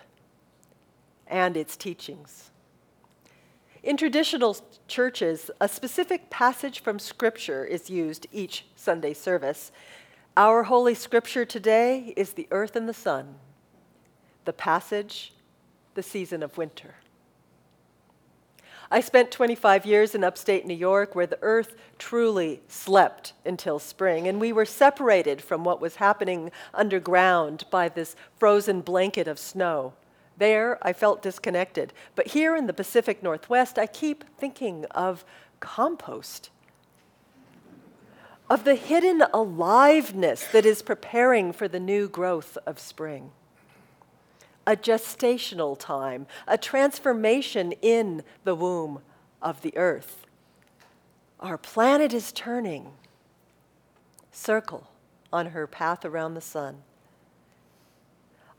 and 1.27 1.57
its 1.57 1.75
teachings. 1.75 2.51
In 3.83 3.97
traditional 3.97 4.55
churches, 4.87 5.51
a 5.59 5.67
specific 5.67 6.29
passage 6.29 6.79
from 6.79 6.99
Scripture 6.99 7.65
is 7.65 7.89
used 7.89 8.27
each 8.31 8.65
Sunday 8.77 9.13
service. 9.13 9.73
Our 10.37 10.63
Holy 10.63 10.95
Scripture 10.95 11.43
today 11.43 12.13
is 12.15 12.31
the 12.31 12.47
earth 12.49 12.77
and 12.77 12.87
the 12.87 12.93
sun, 12.93 13.35
the 14.45 14.53
passage, 14.53 15.33
the 15.95 16.03
season 16.03 16.41
of 16.43 16.57
winter. 16.57 16.95
I 18.89 19.01
spent 19.01 19.31
25 19.31 19.85
years 19.85 20.15
in 20.15 20.23
upstate 20.23 20.65
New 20.65 20.73
York 20.73 21.13
where 21.13 21.27
the 21.27 21.39
earth 21.41 21.75
truly 21.97 22.61
slept 22.69 23.33
until 23.45 23.79
spring, 23.79 24.29
and 24.29 24.39
we 24.39 24.53
were 24.53 24.65
separated 24.65 25.41
from 25.41 25.65
what 25.65 25.81
was 25.81 25.97
happening 25.97 26.51
underground 26.73 27.65
by 27.69 27.89
this 27.89 28.15
frozen 28.37 28.79
blanket 28.79 29.27
of 29.27 29.37
snow. 29.37 29.91
There, 30.37 30.77
I 30.81 30.93
felt 30.93 31.21
disconnected. 31.21 31.93
But 32.15 32.27
here 32.27 32.55
in 32.55 32.67
the 32.67 32.73
Pacific 32.73 33.21
Northwest, 33.21 33.77
I 33.77 33.85
keep 33.85 34.23
thinking 34.37 34.85
of 34.91 35.23
compost, 35.59 36.49
of 38.49 38.63
the 38.63 38.75
hidden 38.75 39.23
aliveness 39.33 40.45
that 40.51 40.65
is 40.65 40.81
preparing 40.81 41.53
for 41.53 41.67
the 41.67 41.79
new 41.79 42.07
growth 42.07 42.57
of 42.65 42.79
spring 42.79 43.31
a 44.65 44.75
gestational 44.75 45.77
time, 45.77 46.25
a 46.47 46.57
transformation 46.57 47.73
in 47.81 48.23
the 48.43 48.55
womb 48.55 49.01
of 49.41 49.61
the 49.61 49.75
earth. 49.77 50.25
Our 51.39 51.57
planet 51.57 52.13
is 52.13 52.31
turning, 52.31 52.91
circle 54.31 54.89
on 55.31 55.47
her 55.47 55.67
path 55.67 56.05
around 56.05 56.35
the 56.35 56.41
sun. 56.41 56.83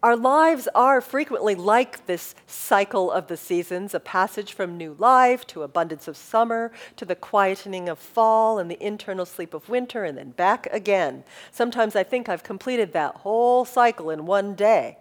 Our 0.04 0.16
lives 0.16 0.68
are 0.74 1.00
frequently 1.00 1.54
like 1.54 2.04
this 2.04 2.34
cycle 2.46 3.10
of 3.10 3.28
the 3.28 3.38
seasons, 3.38 3.94
a 3.94 4.00
passage 4.00 4.52
from 4.52 4.76
new 4.76 4.96
life 4.98 5.46
to 5.46 5.62
abundance 5.62 6.06
of 6.08 6.18
summer, 6.18 6.72
to 6.96 7.06
the 7.06 7.16
quietening 7.16 7.88
of 7.88 7.98
fall 7.98 8.58
and 8.58 8.70
the 8.70 8.84
internal 8.84 9.24
sleep 9.24 9.54
of 9.54 9.70
winter, 9.70 10.04
and 10.04 10.18
then 10.18 10.32
back 10.32 10.66
again. 10.70 11.24
Sometimes 11.50 11.96
I 11.96 12.02
think 12.02 12.28
I've 12.28 12.42
completed 12.42 12.92
that 12.92 13.14
whole 13.14 13.64
cycle 13.64 14.10
in 14.10 14.26
one 14.26 14.54
day. 14.54 14.98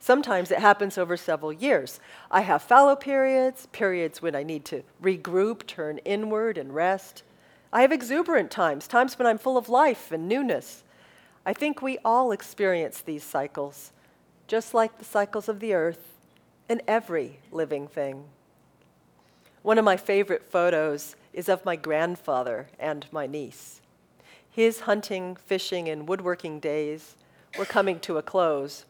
Sometimes 0.00 0.50
it 0.50 0.60
happens 0.60 0.96
over 0.96 1.18
several 1.18 1.52
years. 1.52 2.00
I 2.30 2.40
have 2.40 2.62
fallow 2.62 2.96
periods, 2.96 3.66
periods 3.72 4.22
when 4.22 4.34
I 4.34 4.42
need 4.42 4.64
to 4.64 4.84
regroup, 5.02 5.66
turn 5.66 5.98
inward, 5.98 6.56
and 6.56 6.74
rest. 6.74 7.24
I 7.74 7.82
have 7.82 7.92
exuberant 7.92 8.50
times, 8.50 8.88
times 8.88 9.18
when 9.18 9.26
I'm 9.26 9.36
full 9.36 9.58
of 9.58 9.68
life 9.68 10.10
and 10.10 10.26
newness. 10.26 10.82
I 11.44 11.52
think 11.52 11.82
we 11.82 11.98
all 12.06 12.32
experience 12.32 13.02
these 13.02 13.22
cycles, 13.22 13.92
just 14.46 14.74
like 14.74 14.98
the 14.98 15.04
cycles 15.04 15.48
of 15.48 15.60
the 15.60 15.74
earth 15.74 16.12
and 16.68 16.82
every 16.86 17.38
living 17.50 17.88
thing. 17.88 18.24
One 19.62 19.78
of 19.78 19.84
my 19.84 19.96
favorite 19.96 20.44
photos 20.44 21.16
is 21.32 21.48
of 21.48 21.64
my 21.64 21.76
grandfather 21.76 22.68
and 22.78 23.06
my 23.10 23.26
niece. 23.26 23.80
His 24.48 24.80
hunting, 24.80 25.36
fishing, 25.36 25.88
and 25.88 26.08
woodworking 26.08 26.60
days 26.60 27.16
were 27.58 27.64
coming 27.64 27.98
to 28.00 28.16
a 28.16 28.22
close. 28.22 28.84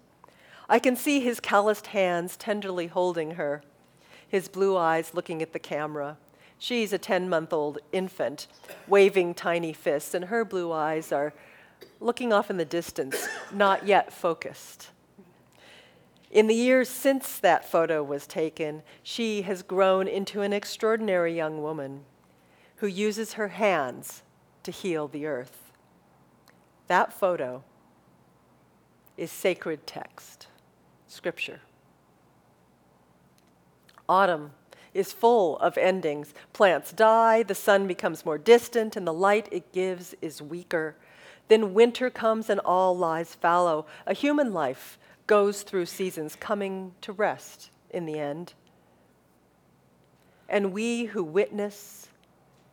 I 0.68 0.78
can 0.78 0.96
see 0.96 1.20
his 1.20 1.40
calloused 1.40 1.88
hands 1.88 2.36
tenderly 2.36 2.88
holding 2.88 3.32
her, 3.32 3.62
his 4.28 4.48
blue 4.48 4.76
eyes 4.76 5.14
looking 5.14 5.40
at 5.42 5.52
the 5.52 5.58
camera. 5.58 6.18
She's 6.58 6.92
a 6.92 6.98
10 6.98 7.28
month 7.28 7.52
old 7.52 7.78
infant, 7.92 8.46
waving 8.86 9.34
tiny 9.34 9.72
fists, 9.72 10.14
and 10.14 10.26
her 10.26 10.44
blue 10.44 10.72
eyes 10.72 11.12
are 11.12 11.32
looking 12.00 12.32
off 12.32 12.50
in 12.50 12.56
the 12.56 12.64
distance, 12.64 13.28
not 13.52 13.86
yet 13.86 14.12
focused. 14.12 14.90
In 16.36 16.48
the 16.48 16.54
years 16.54 16.90
since 16.90 17.38
that 17.38 17.66
photo 17.66 18.02
was 18.02 18.26
taken, 18.26 18.82
she 19.02 19.40
has 19.42 19.62
grown 19.62 20.06
into 20.06 20.42
an 20.42 20.52
extraordinary 20.52 21.34
young 21.34 21.62
woman 21.62 22.04
who 22.76 22.86
uses 22.86 23.32
her 23.32 23.48
hands 23.48 24.22
to 24.62 24.70
heal 24.70 25.08
the 25.08 25.24
earth. 25.24 25.72
That 26.88 27.10
photo 27.10 27.64
is 29.16 29.32
sacred 29.32 29.86
text. 29.86 30.48
Scripture. 31.08 31.60
Autumn 34.06 34.50
is 34.92 35.14
full 35.14 35.56
of 35.60 35.78
endings. 35.78 36.34
Plants 36.52 36.92
die, 36.92 37.44
the 37.44 37.54
sun 37.54 37.86
becomes 37.86 38.26
more 38.26 38.36
distant, 38.36 38.94
and 38.94 39.06
the 39.06 39.14
light 39.14 39.48
it 39.50 39.72
gives 39.72 40.14
is 40.20 40.42
weaker. 40.42 40.96
Then 41.48 41.72
winter 41.72 42.10
comes 42.10 42.50
and 42.50 42.60
all 42.60 42.94
lies 42.94 43.34
fallow. 43.34 43.86
A 44.06 44.12
human 44.12 44.52
life 44.52 44.98
goes 45.26 45.62
through 45.62 45.86
seasons, 45.86 46.36
coming 46.36 46.94
to 47.00 47.12
rest 47.12 47.70
in 47.90 48.06
the 48.06 48.18
end. 48.18 48.54
And 50.48 50.72
we 50.72 51.06
who 51.06 51.24
witness, 51.24 52.08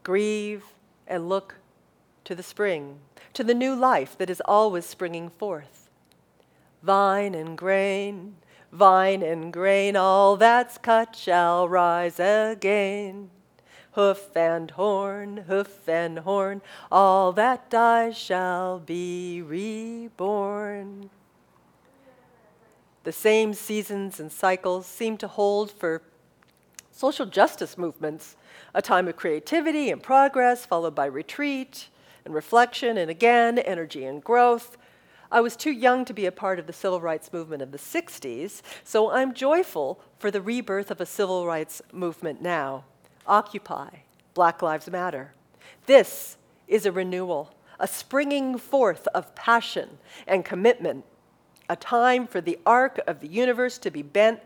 grieve, 0.04 0.64
and 1.08 1.28
look 1.28 1.56
to 2.24 2.36
the 2.36 2.44
spring, 2.44 3.00
to 3.34 3.44
the 3.44 3.54
new 3.54 3.76
life 3.76 4.18
that 4.18 4.30
is 4.30 4.42
always 4.46 4.86
springing 4.86 5.30
forth, 5.30 5.90
vine 6.82 7.34
and 7.34 7.58
grain, 7.58 8.36
vine 8.72 9.22
and 9.22 9.52
grain, 9.52 9.96
all 9.96 10.38
that's 10.38 10.78
cut 10.78 11.16
shall 11.16 11.68
rise 11.68 12.20
again. 12.20 13.30
Hoof 13.94 14.36
and 14.36 14.72
horn, 14.72 15.38
hoof 15.48 15.88
and 15.88 16.20
horn, 16.20 16.62
all 16.92 17.32
that 17.34 17.70
dies 17.70 18.18
shall 18.18 18.80
be 18.80 19.42
reborn. 19.42 21.10
The 23.04 23.12
same 23.12 23.54
seasons 23.54 24.20
and 24.20 24.32
cycles 24.32 24.86
seem 24.86 25.18
to 25.18 25.28
hold 25.28 25.72
for 25.72 26.02
social 26.92 27.26
justice 27.26 27.78
movements 27.78 28.36
a 28.74 28.82
time 28.82 29.08
of 29.08 29.18
creativity 29.18 29.90
and 29.90 30.02
progress, 30.02 30.66
followed 30.66 30.96
by 30.96 31.06
retreat 31.06 31.90
and 32.26 32.34
reflection, 32.34 32.98
and 32.98 33.12
again, 33.12 33.60
energy 33.60 34.06
and 34.06 34.24
growth. 34.24 34.78
I 35.32 35.42
was 35.42 35.56
too 35.56 35.72
young 35.72 36.06
to 36.06 36.14
be 36.14 36.26
a 36.26 36.32
part 36.32 36.60
of 36.60 36.68
the 36.68 36.74
civil 36.74 37.02
rights 37.02 37.34
movement 37.34 37.62
of 37.62 37.72
the 37.72 37.78
60s, 37.78 38.62
so 38.84 39.12
I'm 39.12 39.34
joyful 39.34 40.00
for 40.20 40.32
the 40.32 40.42
rebirth 40.42 40.92
of 40.92 41.02
a 41.02 41.06
civil 41.06 41.46
rights 41.46 41.82
movement 41.92 42.42
now. 42.42 42.86
Occupy, 43.26 43.90
Black 44.34 44.62
Lives 44.62 44.90
Matter. 44.90 45.34
This 45.88 46.38
is 46.68 46.86
a 46.86 46.92
renewal, 46.92 47.54
a 47.80 47.88
springing 47.88 48.58
forth 48.58 49.08
of 49.08 49.34
passion 49.36 49.98
and 50.28 50.46
commitment, 50.46 51.04
a 51.74 51.76
time 51.76 52.28
for 52.28 52.40
the 52.40 52.60
arc 52.68 53.00
of 53.08 53.20
the 53.20 53.28
universe 53.28 53.80
to 53.80 53.90
be 53.90 54.04
bent, 54.04 54.40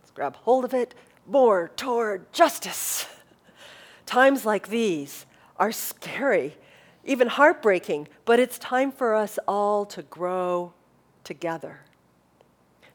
let's 0.00 0.12
grab 0.12 0.36
hold 0.36 0.64
of 0.64 0.72
it, 0.72 0.94
more 1.26 1.72
toward 1.74 2.32
justice. 2.32 3.06
Times 4.06 4.46
like 4.46 4.68
these 4.68 5.26
are 5.56 5.72
scary, 5.72 6.56
even 7.04 7.26
heartbreaking, 7.26 8.06
but 8.24 8.38
it's 8.38 8.60
time 8.60 8.92
for 8.92 9.16
us 9.16 9.40
all 9.48 9.84
to 9.86 10.02
grow 10.02 10.72
together, 11.24 11.80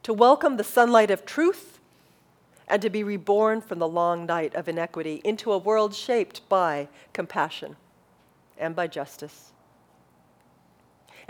to 0.04 0.14
welcome 0.14 0.56
the 0.56 0.64
sunlight 0.64 1.12
of 1.12 1.26
truth, 1.26 1.80
and 2.70 2.82
to 2.82 2.90
be 2.90 3.04
reborn 3.04 3.60
from 3.60 3.80
the 3.80 3.88
long 3.88 4.26
night 4.26 4.56
of 4.56 4.70
inequity 4.70 5.20
into 5.26 5.52
a 5.52 5.58
world 5.58 5.94
shaped 5.94 6.48
by 6.48 6.88
compassion 7.12 7.76
and 8.58 8.78
by 8.78 8.88
justice. 8.88 9.51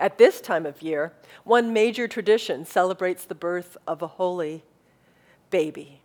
At 0.02 0.18
this 0.18 0.42
time 0.42 0.66
of 0.66 0.82
year, 0.82 1.14
one 1.44 1.72
major 1.74 2.08
tradition 2.08 2.66
celebrates 2.66 3.24
the 3.24 3.36
birth 3.36 3.78
of 3.88 4.02
a 4.02 4.08
holy 4.08 4.64
baby 5.52 6.02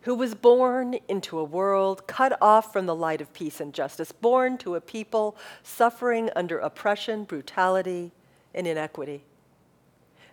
who 0.00 0.14
was 0.14 0.34
born 0.34 0.96
into 1.06 1.38
a 1.38 1.44
world 1.44 2.06
cut 2.06 2.38
off 2.40 2.72
from 2.72 2.86
the 2.86 2.94
light 2.94 3.20
of 3.20 3.34
peace 3.34 3.60
and 3.60 3.74
justice, 3.74 4.12
born 4.12 4.56
to 4.58 4.76
a 4.76 4.80
people 4.80 5.36
suffering 5.62 6.30
under 6.34 6.58
oppression, 6.58 7.24
brutality, 7.24 8.12
and 8.54 8.66
inequity. 8.66 9.24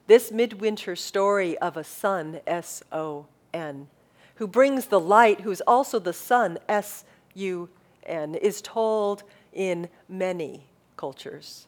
This 0.07 0.31
midwinter 0.31 0.95
story 0.95 1.57
of 1.57 1.75
a 1.75 1.83
son, 1.83 2.39
S 2.47 2.81
O 2.93 3.25
N, 3.53 3.88
who 4.35 4.47
brings 4.47 4.85
the 4.85 5.01
light, 5.01 5.41
who's 5.41 5.61
also 5.61 6.00
the 6.00 6.13
sun, 6.13 6.59
S 6.69 7.03
U 7.33 7.67
N, 8.05 8.35
is 8.35 8.61
told 8.61 9.23
in 9.51 9.89
many 10.07 10.65
cultures. 10.95 11.67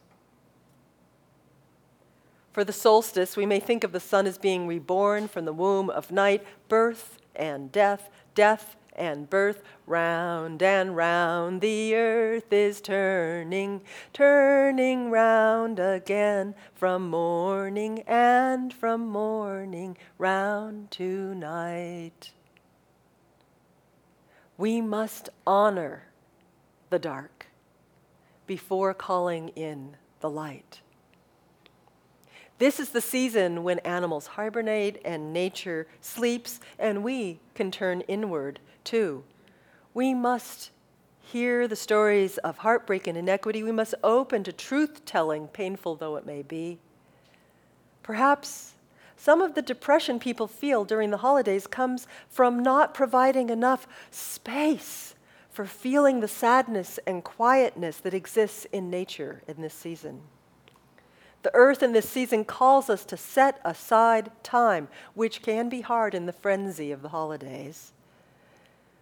For 2.54 2.62
the 2.62 2.72
solstice, 2.72 3.36
we 3.36 3.46
may 3.46 3.58
think 3.58 3.82
of 3.82 3.90
the 3.90 3.98
sun 3.98 4.28
as 4.28 4.38
being 4.38 4.68
reborn 4.68 5.26
from 5.26 5.44
the 5.44 5.52
womb 5.52 5.90
of 5.90 6.12
night, 6.12 6.46
birth 6.68 7.18
and 7.34 7.72
death, 7.72 8.08
death 8.36 8.76
and 8.92 9.28
birth, 9.28 9.60
round 9.88 10.62
and 10.62 10.94
round 10.94 11.60
the 11.60 11.96
earth 11.96 12.52
is 12.52 12.80
turning, 12.80 13.80
turning 14.12 15.10
round 15.10 15.80
again 15.80 16.54
from 16.76 17.10
morning 17.10 18.04
and 18.06 18.72
from 18.72 19.04
morning 19.04 19.96
round 20.16 20.92
to 20.92 21.34
night. 21.34 22.30
We 24.56 24.80
must 24.80 25.28
honor 25.44 26.04
the 26.88 27.00
dark 27.00 27.48
before 28.46 28.94
calling 28.94 29.48
in 29.56 29.96
the 30.20 30.30
light. 30.30 30.82
This 32.58 32.78
is 32.78 32.90
the 32.90 33.00
season 33.00 33.64
when 33.64 33.80
animals 33.80 34.28
hibernate 34.28 35.00
and 35.04 35.32
nature 35.32 35.86
sleeps, 36.00 36.60
and 36.78 37.02
we 37.02 37.40
can 37.54 37.70
turn 37.70 38.02
inward 38.02 38.60
too. 38.84 39.24
We 39.92 40.14
must 40.14 40.70
hear 41.20 41.66
the 41.66 41.76
stories 41.76 42.38
of 42.38 42.58
heartbreak 42.58 43.06
and 43.06 43.18
inequity. 43.18 43.62
We 43.62 43.72
must 43.72 43.94
open 44.04 44.44
to 44.44 44.52
truth 44.52 45.04
telling, 45.04 45.48
painful 45.48 45.96
though 45.96 46.16
it 46.16 46.26
may 46.26 46.42
be. 46.42 46.78
Perhaps 48.02 48.74
some 49.16 49.40
of 49.40 49.54
the 49.54 49.62
depression 49.62 50.18
people 50.18 50.46
feel 50.46 50.84
during 50.84 51.10
the 51.10 51.18
holidays 51.18 51.66
comes 51.66 52.06
from 52.28 52.62
not 52.62 52.94
providing 52.94 53.48
enough 53.50 53.88
space 54.10 55.14
for 55.50 55.64
feeling 55.64 56.20
the 56.20 56.28
sadness 56.28 56.98
and 57.06 57.24
quietness 57.24 57.96
that 57.98 58.12
exists 58.12 58.66
in 58.72 58.90
nature 58.90 59.42
in 59.48 59.62
this 59.62 59.74
season. 59.74 60.20
The 61.44 61.54
earth 61.54 61.82
in 61.82 61.92
this 61.92 62.08
season 62.08 62.46
calls 62.46 62.88
us 62.88 63.04
to 63.04 63.18
set 63.18 63.60
aside 63.66 64.30
time, 64.42 64.88
which 65.12 65.42
can 65.42 65.68
be 65.68 65.82
hard 65.82 66.14
in 66.14 66.24
the 66.24 66.32
frenzy 66.32 66.90
of 66.90 67.02
the 67.02 67.10
holidays, 67.10 67.92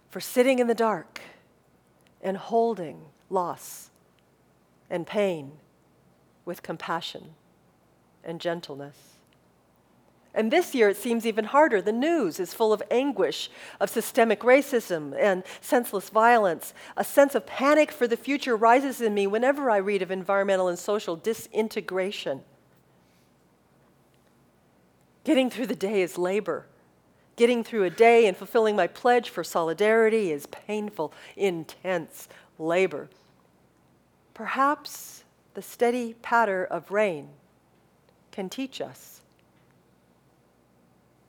for 0.09 0.19
sitting 0.19 0.59
in 0.59 0.67
the 0.67 0.75
dark 0.75 1.21
and 2.21 2.35
holding 2.35 3.05
loss 3.29 3.91
and 4.89 5.07
pain 5.07 5.53
with 6.43 6.61
compassion 6.61 7.35
and 8.25 8.41
gentleness. 8.41 9.12
And 10.35 10.51
this 10.51 10.73
year 10.73 10.89
it 10.89 10.97
seems 10.97 11.25
even 11.25 11.45
harder. 11.45 11.81
The 11.81 11.91
news 11.91 12.39
is 12.39 12.53
full 12.53 12.73
of 12.73 12.81
anguish, 12.89 13.51
of 13.79 13.89
systemic 13.89 14.39
racism 14.39 15.15
and 15.19 15.43
senseless 15.61 16.09
violence. 16.09 16.73
A 16.97 17.03
sense 17.03 17.35
of 17.35 17.45
panic 17.45 17.91
for 17.91 18.07
the 18.07 18.17
future 18.17 18.55
rises 18.55 18.99
in 18.99 19.13
me 19.13 19.27
whenever 19.27 19.69
I 19.69 19.77
read 19.77 20.01
of 20.01 20.09
environmental 20.09 20.67
and 20.67 20.79
social 20.79 21.15
disintegration. 21.15 22.41
Getting 25.23 25.49
through 25.49 25.67
the 25.67 25.75
day 25.75 26.01
is 26.01 26.17
labor. 26.17 26.65
Getting 27.35 27.63
through 27.63 27.83
a 27.83 27.89
day 27.89 28.25
and 28.25 28.35
fulfilling 28.35 28.75
my 28.75 28.87
pledge 28.87 29.29
for 29.29 29.43
solidarity 29.43 30.31
is 30.31 30.47
painful, 30.47 31.13
intense 31.35 32.27
labor. 32.57 33.09
Perhaps 34.33 35.23
the 35.53 35.61
steady 35.61 36.15
patter 36.21 36.65
of 36.65 36.89
rain 36.91 37.29
can 38.31 38.49
teach 38.49 38.81
us 38.81 39.22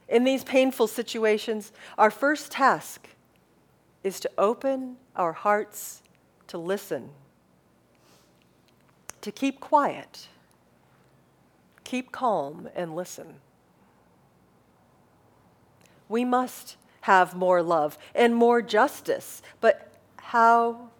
in 0.08 0.24
these 0.24 0.44
painful 0.44 0.86
situations, 0.86 1.72
our 1.96 2.10
first 2.10 2.52
task 2.52 3.08
is 4.02 4.20
to 4.20 4.30
open 4.36 4.96
our 5.16 5.32
hearts 5.32 6.02
to 6.48 6.58
listen, 6.58 7.10
to 9.22 9.32
keep 9.32 9.60
quiet, 9.60 10.28
keep 11.84 12.12
calm, 12.12 12.68
and 12.74 12.94
listen. 12.94 13.36
We 16.08 16.24
must 16.24 16.76
have 17.02 17.34
more 17.34 17.62
love 17.62 17.98
and 18.14 18.34
more 18.34 18.60
justice, 18.62 19.42
but 19.60 19.92
how 20.16 20.90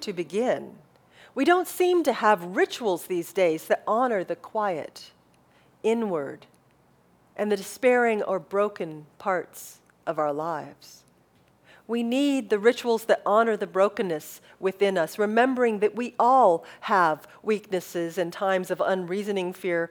to 0.00 0.12
begin? 0.12 0.74
We 1.34 1.44
don't 1.44 1.66
seem 1.66 2.02
to 2.04 2.12
have 2.12 2.56
rituals 2.56 3.06
these 3.06 3.32
days 3.32 3.66
that 3.66 3.82
honor 3.86 4.24
the 4.24 4.36
quiet, 4.36 5.10
inward, 5.82 6.46
and 7.36 7.50
the 7.50 7.56
despairing 7.56 8.22
or 8.22 8.38
broken 8.38 9.06
parts 9.18 9.80
of 10.06 10.18
our 10.18 10.32
lives. 10.32 11.02
We 11.86 12.02
need 12.02 12.48
the 12.48 12.58
rituals 12.58 13.04
that 13.06 13.22
honor 13.26 13.56
the 13.56 13.66
brokenness 13.66 14.40
within 14.60 14.96
us, 14.96 15.18
remembering 15.18 15.80
that 15.80 15.96
we 15.96 16.14
all 16.18 16.64
have 16.80 17.26
weaknesses 17.42 18.18
and 18.18 18.32
times 18.32 18.70
of 18.70 18.80
unreasoning 18.80 19.52
fear. 19.52 19.90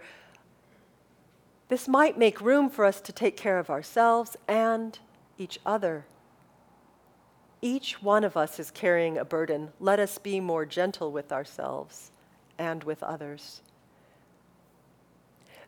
This 1.68 1.88
might 1.88 2.18
make 2.18 2.42
room 2.42 2.70
for 2.70 2.86
us 2.86 3.02
to 3.02 3.12
take 3.12 3.38
care 3.38 3.60
of 3.60 3.70
ourselves 3.70 4.36
and 4.48 4.98
each 5.38 5.60
other. 5.66 6.06
Each 7.62 8.02
one 8.02 8.24
of 8.24 8.36
us 8.36 8.60
is 8.60 8.72
carrying 8.72 9.18
a 9.18 9.26
burden. 9.26 9.70
Let 9.80 10.00
us 10.00 10.18
be 10.18 10.40
more 10.40 10.66
gentle 10.66 11.12
with 11.12 11.32
ourselves 11.32 12.12
and 12.58 12.84
with 12.84 13.04
others. 13.04 13.62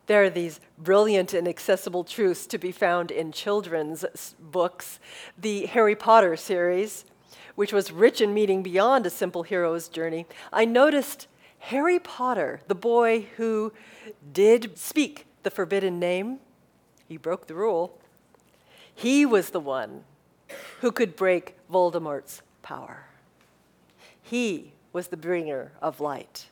There 0.06 0.22
are 0.22 0.30
these 0.30 0.60
brilliant 0.76 1.32
and 1.32 1.48
accessible 1.48 2.04
truths 2.04 2.46
to 2.48 2.58
be 2.58 2.72
found 2.72 3.10
in 3.10 3.32
children's 3.32 4.34
books. 4.38 5.00
The 5.38 5.66
Harry 5.66 5.96
Potter 5.96 6.36
series, 6.36 7.06
which 7.54 7.72
was 7.72 7.90
rich 7.90 8.20
in 8.20 8.34
meaning 8.34 8.62
beyond 8.62 9.06
a 9.06 9.10
simple 9.10 9.44
hero's 9.44 9.88
journey, 9.88 10.26
I 10.52 10.66
noticed 10.66 11.26
Harry 11.58 11.98
Potter, 11.98 12.60
the 12.68 12.74
boy 12.74 13.28
who 13.36 13.72
did 14.32 14.76
speak 14.76 15.26
the 15.42 15.50
forbidden 15.50 15.98
name, 15.98 16.40
he 17.08 17.16
broke 17.16 17.46
the 17.46 17.54
rule. 17.54 17.98
He 18.94 19.24
was 19.24 19.50
the 19.50 19.60
one 19.60 20.04
who 20.80 20.92
could 20.92 21.16
break 21.16 21.56
Voldemort's 21.70 22.42
power. 22.62 23.06
He 24.20 24.72
was 24.92 25.08
the 25.08 25.16
bringer 25.16 25.72
of 25.80 26.00
light. 26.00 26.46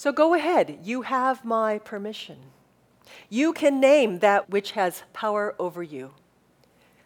So 0.00 0.12
go 0.12 0.32
ahead, 0.32 0.78
you 0.82 1.02
have 1.02 1.44
my 1.44 1.78
permission. 1.78 2.38
You 3.28 3.52
can 3.52 3.80
name 3.80 4.20
that 4.20 4.48
which 4.48 4.70
has 4.70 5.02
power 5.12 5.54
over 5.58 5.82
you, 5.82 6.12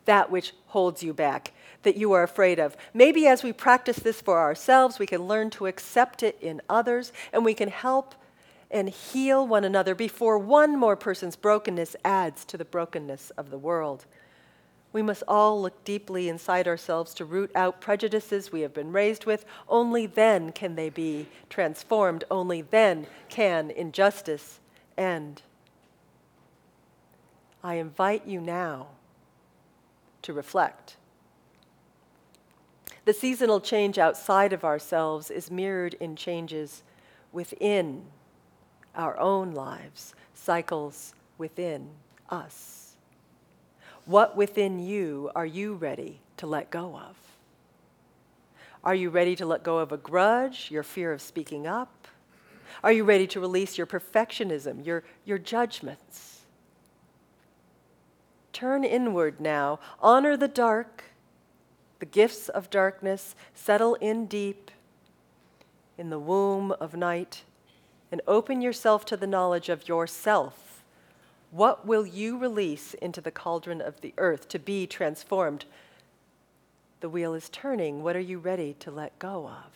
that 0.04 0.30
which 0.30 0.52
holds 0.68 1.02
you 1.02 1.12
back, 1.12 1.52
that 1.82 1.96
you 1.96 2.12
are 2.12 2.22
afraid 2.22 2.60
of. 2.60 2.76
Maybe 2.94 3.26
as 3.26 3.42
we 3.42 3.52
practice 3.52 3.96
this 3.96 4.20
for 4.20 4.38
ourselves, 4.38 5.00
we 5.00 5.08
can 5.08 5.26
learn 5.26 5.50
to 5.50 5.66
accept 5.66 6.22
it 6.22 6.38
in 6.40 6.62
others, 6.68 7.12
and 7.32 7.44
we 7.44 7.52
can 7.52 7.68
help 7.68 8.14
and 8.70 8.88
heal 8.88 9.44
one 9.44 9.64
another 9.64 9.96
before 9.96 10.38
one 10.38 10.78
more 10.78 10.94
person's 10.94 11.34
brokenness 11.34 11.96
adds 12.04 12.44
to 12.44 12.56
the 12.56 12.64
brokenness 12.64 13.30
of 13.30 13.50
the 13.50 13.58
world. 13.58 14.06
We 14.94 15.02
must 15.02 15.24
all 15.26 15.60
look 15.60 15.82
deeply 15.82 16.28
inside 16.28 16.68
ourselves 16.68 17.14
to 17.14 17.24
root 17.24 17.50
out 17.56 17.80
prejudices 17.80 18.52
we 18.52 18.60
have 18.60 18.72
been 18.72 18.92
raised 18.92 19.26
with. 19.26 19.44
Only 19.68 20.06
then 20.06 20.52
can 20.52 20.76
they 20.76 20.88
be 20.88 21.26
transformed. 21.50 22.22
Only 22.30 22.62
then 22.62 23.08
can 23.28 23.72
injustice 23.72 24.60
end. 24.96 25.42
I 27.64 27.74
invite 27.74 28.24
you 28.24 28.40
now 28.40 28.86
to 30.22 30.32
reflect. 30.32 30.96
The 33.04 33.12
seasonal 33.12 33.60
change 33.60 33.98
outside 33.98 34.52
of 34.52 34.62
ourselves 34.62 35.28
is 35.28 35.50
mirrored 35.50 35.94
in 35.94 36.14
changes 36.14 36.84
within 37.32 38.04
our 38.94 39.18
own 39.18 39.54
lives, 39.54 40.14
cycles 40.34 41.14
within 41.36 41.90
us. 42.30 42.83
What 44.06 44.36
within 44.36 44.78
you 44.78 45.30
are 45.34 45.46
you 45.46 45.74
ready 45.74 46.20
to 46.36 46.46
let 46.46 46.70
go 46.70 46.96
of? 46.96 47.16
Are 48.82 48.94
you 48.94 49.08
ready 49.08 49.34
to 49.36 49.46
let 49.46 49.62
go 49.62 49.78
of 49.78 49.92
a 49.92 49.96
grudge, 49.96 50.70
your 50.70 50.82
fear 50.82 51.12
of 51.12 51.22
speaking 51.22 51.66
up? 51.66 52.06
Are 52.82 52.92
you 52.92 53.04
ready 53.04 53.26
to 53.28 53.40
release 53.40 53.78
your 53.78 53.86
perfectionism, 53.86 54.84
your, 54.84 55.04
your 55.24 55.38
judgments? 55.38 56.42
Turn 58.52 58.84
inward 58.84 59.40
now. 59.40 59.80
Honor 60.00 60.36
the 60.36 60.48
dark, 60.48 61.04
the 61.98 62.06
gifts 62.06 62.48
of 62.50 62.68
darkness. 62.68 63.34
Settle 63.54 63.94
in 63.96 64.26
deep 64.26 64.70
in 65.96 66.10
the 66.10 66.18
womb 66.18 66.72
of 66.72 66.94
night 66.94 67.44
and 68.12 68.20
open 68.26 68.60
yourself 68.60 69.04
to 69.06 69.16
the 69.16 69.26
knowledge 69.26 69.68
of 69.68 69.88
yourself. 69.88 70.73
What 71.54 71.86
will 71.86 72.04
you 72.04 72.36
release 72.36 72.94
into 72.94 73.20
the 73.20 73.30
cauldron 73.30 73.80
of 73.80 74.00
the 74.00 74.12
earth 74.18 74.48
to 74.48 74.58
be 74.58 74.88
transformed? 74.88 75.66
The 76.98 77.08
wheel 77.08 77.32
is 77.32 77.48
turning. 77.48 78.02
What 78.02 78.16
are 78.16 78.20
you 78.20 78.40
ready 78.40 78.74
to 78.80 78.90
let 78.90 79.16
go 79.20 79.46
of? 79.46 79.70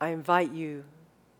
I 0.00 0.10
invite 0.10 0.52
you 0.52 0.84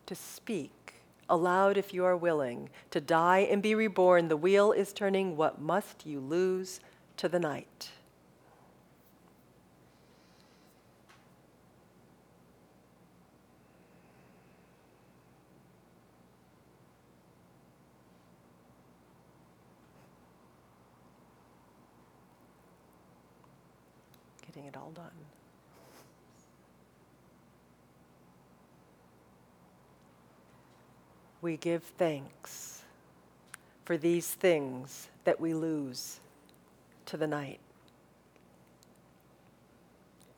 to 0.07 0.17
speak 0.17 0.95
aloud 1.29 1.77
if 1.77 1.95
you 1.95 2.05
are 2.05 2.17
willing, 2.17 2.71
to 2.91 3.01
die 3.01 3.47
and 3.49 3.63
be 3.63 3.77
reborn. 3.77 4.27
The 4.27 4.37
wheel 4.37 4.73
is 4.73 4.93
turning. 4.93 5.37
What 5.37 5.61
must 5.61 6.05
you 6.05 6.19
lose 6.19 6.81
to 7.19 7.29
the 7.29 7.39
night? 7.39 7.91
getting 24.59 24.69
it 24.69 24.77
all 24.77 24.91
done. 24.91 25.05
We 31.40 31.57
give 31.57 31.83
thanks 31.83 32.83
for 33.85 33.96
these 33.96 34.29
things 34.29 35.09
that 35.24 35.40
we 35.40 35.55
lose 35.55 36.20
to 37.07 37.16
the 37.16 37.27
night. 37.27 37.61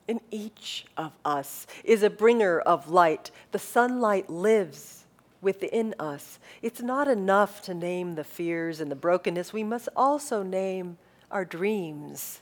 In 0.07 0.21
each 0.31 0.87
of 0.97 1.13
us 1.25 1.67
is 1.85 2.03
a 2.03 2.11
bringer 2.11 2.61
of 2.61 2.91
light. 2.91 3.31
The 3.53 3.59
sunlight 3.59 4.29
lives 4.29 5.05
within 5.41 5.95
us. 5.99 6.39
It's 6.63 6.83
not 6.83 7.09
enough 7.09 7.63
to 7.63 7.75
name 7.75 8.15
the 8.15 8.25
fears 8.25 8.81
and 8.81 8.91
the 8.91 8.97
brokenness, 8.97 9.53
we 9.53 9.65
must 9.65 9.89
also 9.97 10.43
name 10.43 10.99
our 11.31 11.45
dreams 11.45 12.41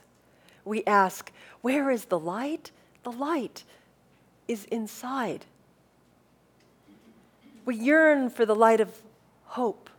we 0.69 0.83
ask, 0.85 1.31
Where 1.61 1.89
is 1.89 2.05
the 2.05 2.19
light? 2.19 2.71
The 3.03 3.11
light 3.11 3.63
is 4.47 4.65
inside. 4.65 5.45
We 7.69 7.75
yearn 7.75 8.31
for 8.31 8.47
the 8.47 8.55
light 8.55 8.81
of 8.81 8.89
hope, 9.45 9.91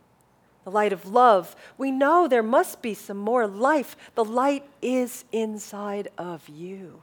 the 0.65 0.69
light 0.69 0.91
of 0.91 1.05
love. 1.05 1.55
We 1.77 1.89
know 1.89 2.27
there 2.27 2.43
must 2.43 2.81
be 2.81 2.93
some 2.93 3.15
more 3.15 3.47
life. 3.47 3.95
The 4.13 4.25
light 4.25 4.65
is 4.81 5.23
inside 5.31 6.09
of 6.17 6.49
you. 6.49 7.01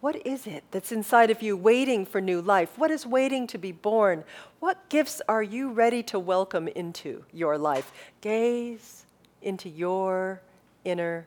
What 0.00 0.26
is 0.26 0.46
it 0.46 0.64
that's 0.70 0.92
inside 0.92 1.30
of 1.30 1.42
you 1.42 1.58
waiting 1.58 2.06
for 2.06 2.22
new 2.22 2.40
life? 2.40 2.78
What 2.78 2.90
is 2.90 3.04
waiting 3.04 3.46
to 3.48 3.58
be 3.58 3.70
born? 3.70 4.24
What 4.60 4.88
gifts 4.88 5.20
are 5.28 5.42
you 5.42 5.70
ready 5.70 6.02
to 6.04 6.18
welcome 6.18 6.66
into 6.66 7.26
your 7.30 7.58
life? 7.58 7.92
Gaze 8.22 9.04
into 9.42 9.68
your 9.68 10.40
inner 10.86 11.26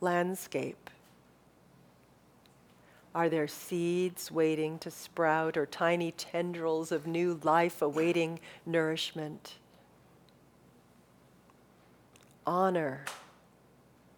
landscape? 0.00 0.83
Are 3.14 3.28
there 3.28 3.46
seeds 3.46 4.32
waiting 4.32 4.78
to 4.80 4.90
sprout 4.90 5.56
or 5.56 5.66
tiny 5.66 6.10
tendrils 6.10 6.90
of 6.90 7.06
new 7.06 7.38
life 7.44 7.80
awaiting 7.80 8.40
nourishment? 8.66 9.54
Honor 12.44 13.04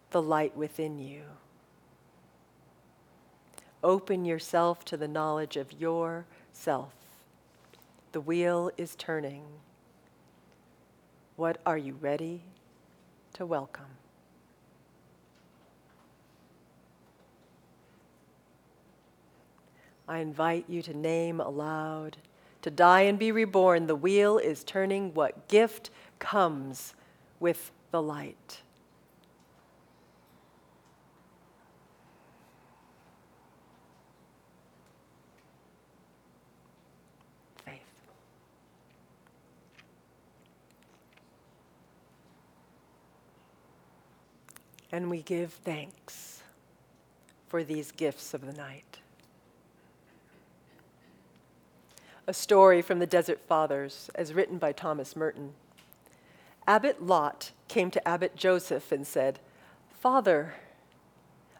the 0.09 0.21
light 0.21 0.57
within 0.57 0.97
you. 0.97 1.21
Open 3.83 4.25
yourself 4.25 4.83
to 4.85 4.97
the 4.97 5.07
knowledge 5.07 5.57
of 5.57 5.71
yourself. 5.79 6.93
The 8.11 8.21
wheel 8.21 8.71
is 8.77 8.95
turning. 8.95 9.43
What 11.35 11.59
are 11.67 11.77
you 11.77 11.93
ready 12.01 12.41
to 13.33 13.45
welcome? 13.45 13.85
I 20.07 20.19
invite 20.19 20.65
you 20.67 20.81
to 20.83 20.93
name 20.93 21.39
aloud. 21.39 22.17
To 22.61 22.71
die 22.71 23.01
and 23.01 23.19
be 23.19 23.31
reborn, 23.31 23.87
the 23.87 23.95
wheel 23.95 24.37
is 24.37 24.63
turning. 24.63 25.13
What 25.13 25.47
gift 25.47 25.89
comes 26.19 26.93
with 27.39 27.71
the 27.91 28.01
light? 28.01 28.61
And 44.89 45.09
we 45.09 45.21
give 45.21 45.53
thanks 45.53 46.41
for 47.49 47.63
these 47.63 47.91
gifts 47.91 48.33
of 48.33 48.45
the 48.45 48.53
night. 48.53 48.99
A 52.27 52.33
story 52.33 52.81
from 52.81 52.99
the 52.99 53.07
Desert 53.07 53.39
Fathers, 53.47 54.09
as 54.13 54.33
written 54.33 54.57
by 54.57 54.73
Thomas 54.73 55.15
Merton. 55.15 55.53
Abbot 56.67 57.01
Lot 57.01 57.51
came 57.69 57.89
to 57.89 58.05
Abbot 58.05 58.35
Joseph 58.35 58.91
and 58.91 59.07
said, 59.07 59.39
Father, 59.89 60.55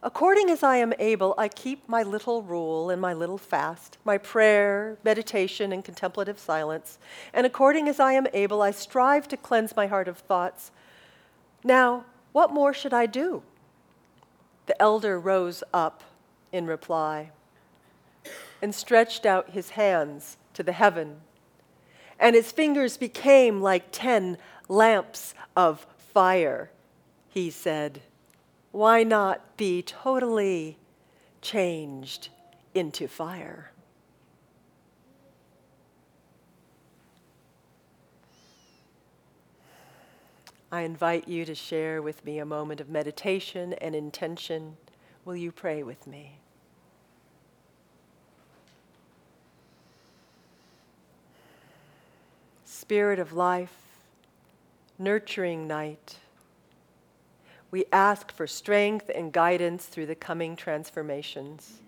according 0.03 0.49
as 0.49 0.63
I 0.63 0.75
am 0.75 0.93
able, 0.99 1.33
I 1.37 1.47
keep 1.47 1.87
my 1.87 2.03
little 2.03 2.41
rule 2.41 2.89
and 2.89 3.01
my 3.01 3.13
little 3.13 3.37
fast, 3.37 3.97
my 4.03 4.17
prayer, 4.17 4.97
meditation, 5.05 5.71
and 5.71 5.85
contemplative 5.85 6.37
silence, 6.37 6.99
and 7.33 7.45
according 7.45 7.87
as 7.87 8.01
I 8.01 8.11
am 8.11 8.27
able, 8.33 8.61
I 8.61 8.71
strive 8.71 9.29
to 9.29 9.37
cleanse 9.37 9.73
my 9.73 9.87
heart 9.87 10.09
of 10.09 10.17
thoughts. 10.17 10.71
Now, 11.63 12.03
what 12.33 12.51
more 12.51 12.73
should 12.73 12.93
I 12.93 13.05
do? 13.05 13.41
The 14.65 14.79
elder 14.81 15.17
rose 15.17 15.63
up 15.73 16.03
in 16.51 16.67
reply 16.67 17.31
and 18.61 18.75
stretched 18.75 19.25
out 19.25 19.51
his 19.51 19.71
hands 19.71 20.35
to 20.57 20.63
the 20.63 20.71
heaven. 20.71 21.17
And 22.19 22.35
his 22.35 22.51
fingers 22.51 22.97
became 22.97 23.61
like 23.61 23.89
ten 23.91 24.39
lamps 24.67 25.35
of 25.55 25.85
fire. 25.99 26.71
He 27.29 27.51
said, 27.51 28.01
Why 28.71 29.03
not 29.03 29.55
be 29.55 29.83
totally 29.83 30.79
changed 31.43 32.29
into 32.73 33.07
fire? 33.07 33.71
I 40.71 40.81
invite 40.81 41.27
you 41.27 41.45
to 41.45 41.53
share 41.53 42.01
with 42.01 42.25
me 42.25 42.39
a 42.39 42.45
moment 42.45 42.81
of 42.81 42.89
meditation 42.89 43.73
and 43.73 43.95
intention. 43.95 44.77
Will 45.23 45.35
you 45.35 45.51
pray 45.51 45.83
with 45.83 46.07
me? 46.07 46.39
Spirit 52.87 53.19
of 53.19 53.33
life, 53.33 53.75
nurturing 54.97 55.67
night, 55.67 56.15
we 57.69 57.83
ask 57.91 58.31
for 58.31 58.47
strength 58.47 59.11
and 59.13 59.33
guidance 59.33 59.87
through 59.87 60.05
the 60.05 60.15
coming 60.15 60.55
transformations. 60.55 61.81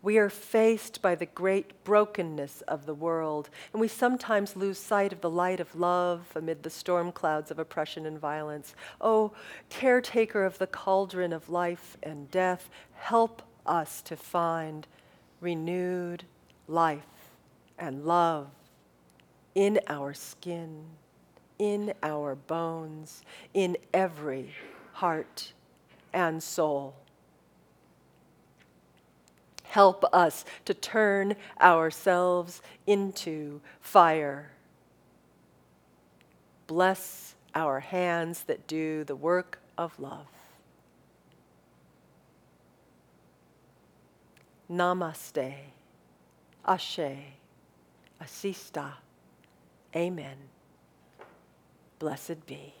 We 0.00 0.16
are 0.16 0.30
faced 0.30 1.02
by 1.02 1.14
the 1.14 1.26
great 1.26 1.84
brokenness 1.84 2.62
of 2.62 2.86
the 2.86 2.94
world, 2.94 3.50
and 3.74 3.82
we 3.82 3.88
sometimes 3.88 4.56
lose 4.56 4.78
sight 4.78 5.12
of 5.12 5.20
the 5.20 5.28
light 5.28 5.60
of 5.60 5.76
love 5.76 6.28
amid 6.34 6.62
the 6.62 6.70
storm 6.70 7.12
clouds 7.12 7.50
of 7.50 7.58
oppression 7.58 8.06
and 8.06 8.18
violence. 8.18 8.74
Oh, 8.98 9.32
caretaker 9.68 10.42
of 10.42 10.56
the 10.56 10.66
cauldron 10.66 11.34
of 11.34 11.50
life 11.50 11.98
and 12.02 12.30
death, 12.30 12.70
help 12.94 13.42
us 13.66 14.00
to 14.00 14.16
find 14.16 14.86
renewed 15.42 16.24
life 16.66 17.04
and 17.78 18.06
love 18.06 18.48
in 19.56 19.80
our 19.88 20.12
skin, 20.12 20.84
in 21.58 21.94
our 22.02 22.34
bones, 22.34 23.22
in 23.54 23.74
every 23.92 24.52
heart 24.92 25.54
and 26.12 26.42
soul. 26.42 26.94
Help 29.64 30.04
us 30.12 30.44
to 30.66 30.74
turn 30.74 31.34
ourselves 31.60 32.60
into 32.86 33.60
fire. 33.80 34.50
Bless 36.66 37.34
our 37.54 37.80
hands 37.80 38.44
that 38.44 38.66
do 38.66 39.04
the 39.04 39.16
work 39.16 39.58
of 39.78 39.98
love. 39.98 40.26
Namaste, 44.70 45.54
Ashe, 46.66 46.98
Asista, 48.22 48.92
Amen. 49.96 50.36
Blessed 51.98 52.44
be. 52.46 52.74